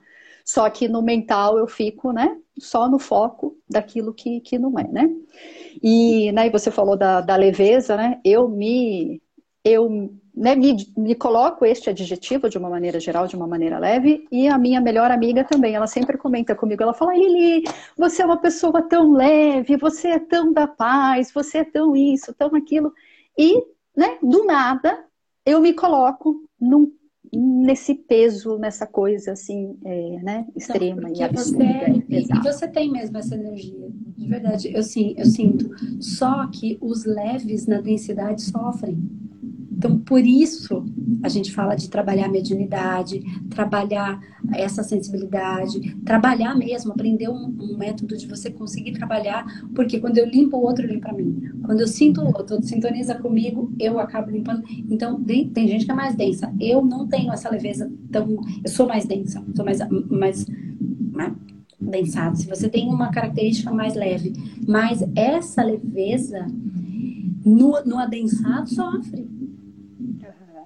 Só 0.46 0.70
que 0.70 0.88
no 0.88 1.02
mental 1.02 1.58
eu 1.58 1.68
fico, 1.68 2.14
né, 2.14 2.38
só 2.60 2.88
no 2.88 3.00
foco 3.00 3.58
daquilo 3.68 4.14
que, 4.14 4.40
que 4.42 4.60
não 4.60 4.78
é, 4.78 4.88
né? 4.88 5.10
E, 5.82 6.32
né, 6.32 6.50
você 6.52 6.70
falou 6.70 6.96
da, 6.96 7.20
da 7.20 7.36
leveza, 7.36 7.98
né? 7.98 8.22
Eu 8.24 8.48
me, 8.48 9.20
eu, 9.64 9.90
né, 10.36 10.56
me, 10.56 10.78
me 10.96 11.16
coloco 11.16 11.66
este 11.66 11.90
adjetivo 11.90 12.48
de 12.48 12.60
uma 12.60 12.70
maneira 12.70 13.00
geral, 13.00 13.26
de 13.26 13.36
uma 13.36 13.48
maneira 13.48 13.80
leve, 13.80 14.28
e 14.32 14.48
a 14.48 14.58
minha 14.58 14.80
melhor 14.80 15.10
amiga 15.10 15.44
também, 15.44 15.74
ela 15.74 15.88
sempre 15.88 16.16
comenta 16.16 16.56
comigo, 16.56 16.84
ela 16.84 16.94
fala, 16.94 17.16
Lili, 17.16 17.64
você 17.98 18.22
é 18.22 18.26
uma 18.26 18.38
pessoa 18.38 18.84
tão 18.84 19.14
leve, 19.14 19.76
você 19.78 20.10
é 20.10 20.20
tão 20.20 20.54
da 20.54 20.68
paz, 20.68 21.32
você 21.34 21.60
é 21.60 21.64
tão 21.64 21.96
isso, 21.96 22.34
tão 22.36 22.54
aquilo, 22.56 22.94
e, 23.36 23.60
né, 23.98 24.20
do 24.22 24.46
nada, 24.46 25.06
eu 25.44 25.60
me 25.60 25.74
coloco 25.74 26.44
num 26.62 26.92
nesse 27.38 27.94
peso, 27.94 28.58
nessa 28.58 28.86
coisa 28.86 29.32
assim, 29.34 29.78
é, 29.84 30.20
né, 30.22 30.46
extrema 30.56 31.04
Não, 31.04 31.16
e 31.16 31.24
absurda. 31.24 31.66
Você, 31.66 32.04
e, 32.10 32.24
e, 32.24 32.44
você 32.44 32.68
tem 32.68 32.92
mesmo 32.92 33.18
essa 33.18 33.36
energia, 33.36 33.88
de 34.18 34.28
verdade. 34.28 34.72
Eu 34.74 34.84
sim, 34.84 35.14
eu 35.18 35.26
sinto. 35.26 35.70
Só 36.02 36.48
que 36.48 36.78
os 36.82 37.06
leves 37.06 37.66
na 37.66 37.82
densidade 37.82 38.42
sofrem. 38.42 38.98
Então, 39.78 40.00
por 40.00 40.26
isso, 40.26 40.86
a 41.22 41.30
gente 41.30 41.52
fala 41.52 41.76
de 41.76 41.90
trabalhar 41.90 42.28
a 42.28 42.32
mediunidade, 42.32 43.22
trabalhar 43.50 44.20
essa 44.54 44.84
sensibilidade, 44.84 45.96
trabalhar 46.06 46.56
mesmo, 46.56 46.92
aprender 46.92 47.30
um, 47.30 47.56
um, 47.60 47.78
método 47.78 48.16
de 48.16 48.26
você 48.26 48.50
conseguir 48.50 48.94
trabalhar, 48.94 49.46
porque 49.76 50.00
quando 50.00 50.18
eu 50.18 50.28
limpo 50.28 50.58
o 50.58 50.62
outro, 50.62 50.88
limpa 50.88 51.12
mim. 51.12 51.42
Quando 51.64 51.82
eu 51.82 51.88
sinto 51.88 52.22
o 52.22 52.28
outro, 52.28 52.64
sintoniza 52.64 53.16
comigo, 53.16 53.72
eu 53.80 54.00
acabo 54.00 54.32
limpando. 54.32 54.64
Então, 54.90 55.22
tem, 55.24 55.68
gente 55.68 55.86
que 55.86 55.92
é 55.92 55.96
mais 55.96 56.16
densa. 56.16 56.54
Eu 56.60 56.84
não 56.84 57.08
tenho 57.08 57.32
essa 57.34 57.50
leveza 57.50 57.92
tão. 58.12 58.38
Eu 58.64 58.70
sou 58.70 58.88
mais 58.88 59.06
densa, 59.06 59.44
sou 59.56 59.66
mais. 59.66 59.80
mais, 60.10 60.46
mais 61.12 61.34
densada. 61.80 62.36
Se 62.36 62.48
você 62.48 62.70
tem 62.70 62.88
uma 62.88 63.10
característica 63.12 63.72
mais 63.72 63.94
leve, 63.94 64.34
mas 64.68 65.04
essa 65.16 65.64
leveza 65.64 66.48
no, 67.46 67.80
no 67.86 68.00
adensado 68.00 68.70
sofre. 68.70 69.35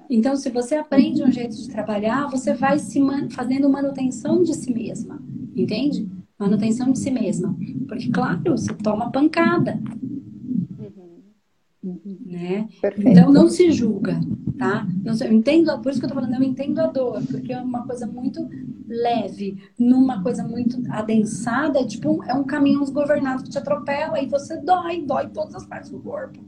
Então, 0.09 0.35
se 0.35 0.49
você 0.49 0.75
aprende 0.75 1.23
um 1.23 1.31
jeito 1.31 1.55
de 1.55 1.69
trabalhar, 1.69 2.27
você 2.27 2.53
vai 2.53 2.79
se 2.79 2.99
man 2.99 3.29
fazendo 3.29 3.69
manutenção 3.69 4.41
de 4.41 4.55
si 4.55 4.73
mesma, 4.73 5.21
entende? 5.55 6.09
Manutenção 6.37 6.91
de 6.91 6.97
si 6.97 7.11
mesma. 7.11 7.55
Porque, 7.87 8.09
claro, 8.09 8.41
você 8.57 8.73
toma 8.73 9.11
pancada. 9.11 9.79
Uhum. 11.83 12.17
Né? 12.25 12.67
Então, 12.97 13.31
não 13.31 13.47
se 13.49 13.71
julga, 13.71 14.19
tá? 14.57 14.87
Não 15.03 15.13
eu 15.15 15.31
entendo, 15.31 15.79
por 15.79 15.91
isso 15.91 15.99
que 15.99 16.05
eu 16.05 16.09
tô 16.09 16.15
falando, 16.15 16.33
eu 16.33 16.43
entendo 16.43 16.79
a 16.79 16.87
dor, 16.87 17.21
porque 17.29 17.53
é 17.53 17.61
uma 17.61 17.85
coisa 17.85 18.07
muito 18.07 18.47
leve, 18.87 19.57
numa 19.77 20.21
coisa 20.21 20.43
muito 20.43 20.81
adensada, 20.89 21.79
é 21.79 21.85
tipo, 21.85 22.23
é 22.25 22.33
um 22.33 22.43
caminho 22.43 22.81
desgovernado 22.81 23.43
que 23.43 23.49
te 23.49 23.57
atropela 23.57 24.21
e 24.21 24.27
você 24.27 24.57
dói, 24.57 25.01
dói 25.03 25.29
todas 25.29 25.55
as 25.55 25.65
partes 25.65 25.91
do 25.91 25.99
corpo. 25.99 26.39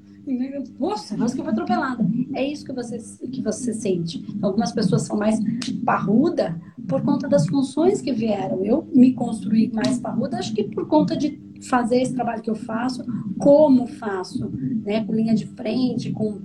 Nossa, 0.80 1.18
nossa, 1.18 1.36
que 1.36 1.42
foi 1.42 1.52
atropelada. 1.52 2.06
É 2.34 2.46
isso 2.46 2.66
que 2.66 2.74
você, 2.74 2.98
que 3.28 3.42
você 3.42 3.74
sente. 3.74 4.24
Algumas 4.42 4.72
pessoas 4.72 5.04
são 5.04 5.18
mais 5.18 5.40
parruda 5.84 6.60
por 6.88 7.02
conta 7.02 7.28
das 7.28 7.48
funções 7.48 8.02
que 8.02 8.12
vieram. 8.12 8.64
Eu 8.64 8.88
me 8.94 9.14
construí 9.14 9.72
mais 9.74 10.00
parruda, 10.00 10.38
acho 10.38 10.54
que 10.54 10.64
por 10.64 10.88
conta 10.88 11.16
de 11.16 11.42
fazer 11.68 12.02
esse 12.02 12.14
trabalho 12.14 12.42
que 12.42 12.50
eu 12.50 12.56
faço, 12.56 13.04
como 13.38 13.88
faço, 13.88 14.50
né? 14.84 15.04
Com 15.04 15.14
linha 15.14 15.34
de 15.34 15.46
frente, 15.48 16.12
com 16.12 16.40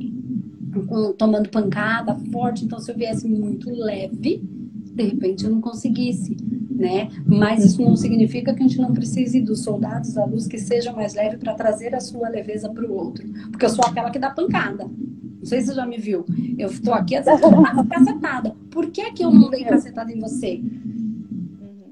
tomando 1.16 1.48
pancada 1.48 2.14
forte. 2.30 2.64
Então, 2.64 2.78
se 2.78 2.90
eu 2.90 2.96
viesse 2.96 3.26
muito 3.26 3.70
leve, 3.70 4.42
de 4.42 5.02
repente 5.02 5.44
eu 5.44 5.50
não 5.50 5.60
conseguisse, 5.60 6.36
né? 6.76 7.08
Mas 7.24 7.64
isso 7.64 7.80
não 7.80 7.96
significa 7.96 8.52
que 8.52 8.62
a 8.62 8.66
gente 8.66 8.78
não 8.78 8.92
precise 8.92 9.40
dos 9.40 9.62
soldados 9.62 10.12
da 10.12 10.24
luz 10.24 10.46
que 10.46 10.58
sejam 10.58 10.94
mais 10.94 11.14
leves 11.14 11.38
para 11.38 11.54
trazer 11.54 11.94
a 11.94 12.00
sua 12.00 12.28
leveza 12.28 12.68
para 12.68 12.86
o 12.86 12.92
outro. 12.92 13.26
Porque 13.50 13.64
eu 13.64 13.70
sou 13.70 13.84
aquela 13.84 14.10
que 14.10 14.18
dá 14.18 14.30
pancada. 14.30 14.84
Não 14.84 15.44
sei 15.44 15.60
se 15.60 15.68
você 15.68 15.74
já 15.74 15.86
me 15.86 15.96
viu. 15.96 16.24
Eu 16.58 16.68
estou 16.68 16.92
aqui 16.92 17.16
às 17.16 17.24
vezes 17.24 17.40
cacetada. 17.88 18.54
Por 18.70 18.90
que, 18.90 19.10
que 19.12 19.24
eu 19.24 19.30
não 19.30 19.48
dei 19.48 19.64
cacetada 19.64 20.12
em 20.12 20.20
você? 20.20 20.60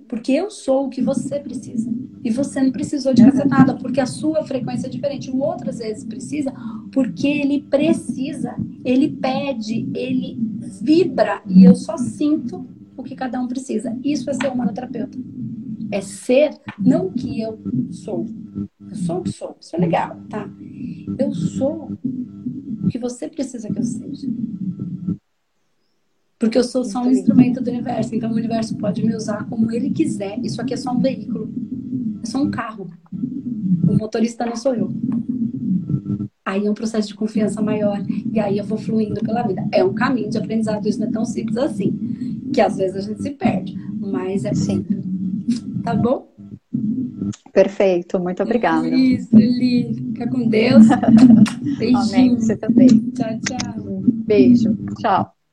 Porque 0.07 0.32
eu 0.32 0.51
sou 0.51 0.87
o 0.87 0.91
que 0.91 1.01
você 1.01 1.41
precisa. 1.41 1.91
E 2.22 2.30
você 2.30 2.61
não 2.62 2.72
precisou 2.72 3.12
de 3.12 3.22
cacetada, 3.22 3.74
porque 3.74 4.01
a 4.01 4.07
sua 4.07 4.45
frequência 4.45 4.87
é 4.87 4.91
diferente. 4.91 5.30
O 5.30 5.41
outro, 5.41 5.68
às 5.70 5.78
vezes, 5.78 6.05
precisa 6.05 6.53
porque 6.93 7.26
ele 7.26 7.61
precisa, 7.62 8.55
ele 8.85 9.09
pede, 9.09 9.89
ele 9.95 10.39
vibra. 10.80 11.43
E 11.47 11.64
eu 11.64 11.74
só 11.74 11.97
sinto 11.97 12.66
que 13.05 13.14
cada 13.14 13.40
um 13.40 13.46
precisa. 13.46 13.96
Isso 14.02 14.28
é 14.30 14.34
ser 14.34 14.48
humanoterapeuta. 14.48 15.18
É 15.90 16.00
ser, 16.00 16.50
não 16.78 17.07
o 17.07 17.12
que 17.12 17.40
eu 17.40 17.59
sou. 17.90 18.26
Eu 18.80 18.96
sou 18.96 19.18
o 19.18 19.22
que 19.22 19.32
sou. 19.32 19.57
Isso 19.61 19.76
é 19.76 19.78
legal, 19.78 20.16
tá? 20.28 20.48
Eu 21.18 21.32
sou 21.34 21.92
o 22.82 22.88
que 22.88 22.98
você 22.98 23.28
precisa 23.28 23.68
que 23.72 23.78
eu 23.78 23.84
seja. 23.84 24.28
Porque 26.38 26.59
eu 26.59 26.64
sou 26.64 26.84
só 26.84 27.02
um 27.02 27.11
instrumento 27.11 27.62
do 27.62 27.70
universo, 27.70 28.14
então 28.14 28.30
o 28.30 28.34
universo 28.34 28.76
pode 28.76 29.05
me 29.05 29.14
usar 29.14 29.48
como 29.48 29.70
ele 29.70 29.90
quiser. 29.90 30.38
Isso 30.44 30.61
aqui 30.61 30.74
é 30.74 30.76
só 30.76 30.92
um 30.92 31.00
veículo, 31.00 31.52
é 32.22 32.26
só 32.26 32.42
um 32.42 32.50
carro. 32.50 32.90
O 33.88 33.94
motorista 33.96 34.44
não 34.44 34.57
sou 34.57 34.74
eu. 34.74 34.92
Aí 36.44 36.66
é 36.66 36.70
um 36.70 36.74
processo 36.74 37.09
de 37.09 37.14
confiança 37.14 37.62
maior 37.62 38.05
e 38.30 38.38
aí 38.38 38.59
eu 38.59 38.64
vou 38.64 38.76
fluindo 38.76 39.20
pela 39.20 39.42
vida. 39.42 39.66
É 39.72 39.82
um 39.82 39.94
caminho 39.94 40.28
de 40.28 40.36
aprendizado, 40.36 40.86
isso 40.86 41.00
não 41.00 41.09
é 41.09 41.11
tão 41.11 41.24
simples 41.24 41.57
assim, 41.57 42.34
que 42.55 42.61
às 42.61 42.76
vezes 42.76 42.96
a 42.96 43.00
gente 43.00 43.22
se 43.22 43.30
perde, 43.30 43.76
mas 43.98 44.44
é 44.44 44.50
possível. 44.50 45.02
Tá 45.82 45.94
bom? 45.94 46.32
Perfeito, 47.52 48.18
muito 48.18 48.42
obrigada. 48.42 48.88
Isso, 48.88 49.36
Li. 49.36 49.94
Fica 49.94 50.28
com 50.28 50.48
Deus. 50.48 50.86
Beijinho. 51.78 51.98
Amém, 51.98 52.34
você 52.36 52.57
também. 52.57 52.88
Tchau, 52.88 53.40
tchau. 53.40 54.02
Beijo. 54.26 54.76
Tchau. 55.00 55.34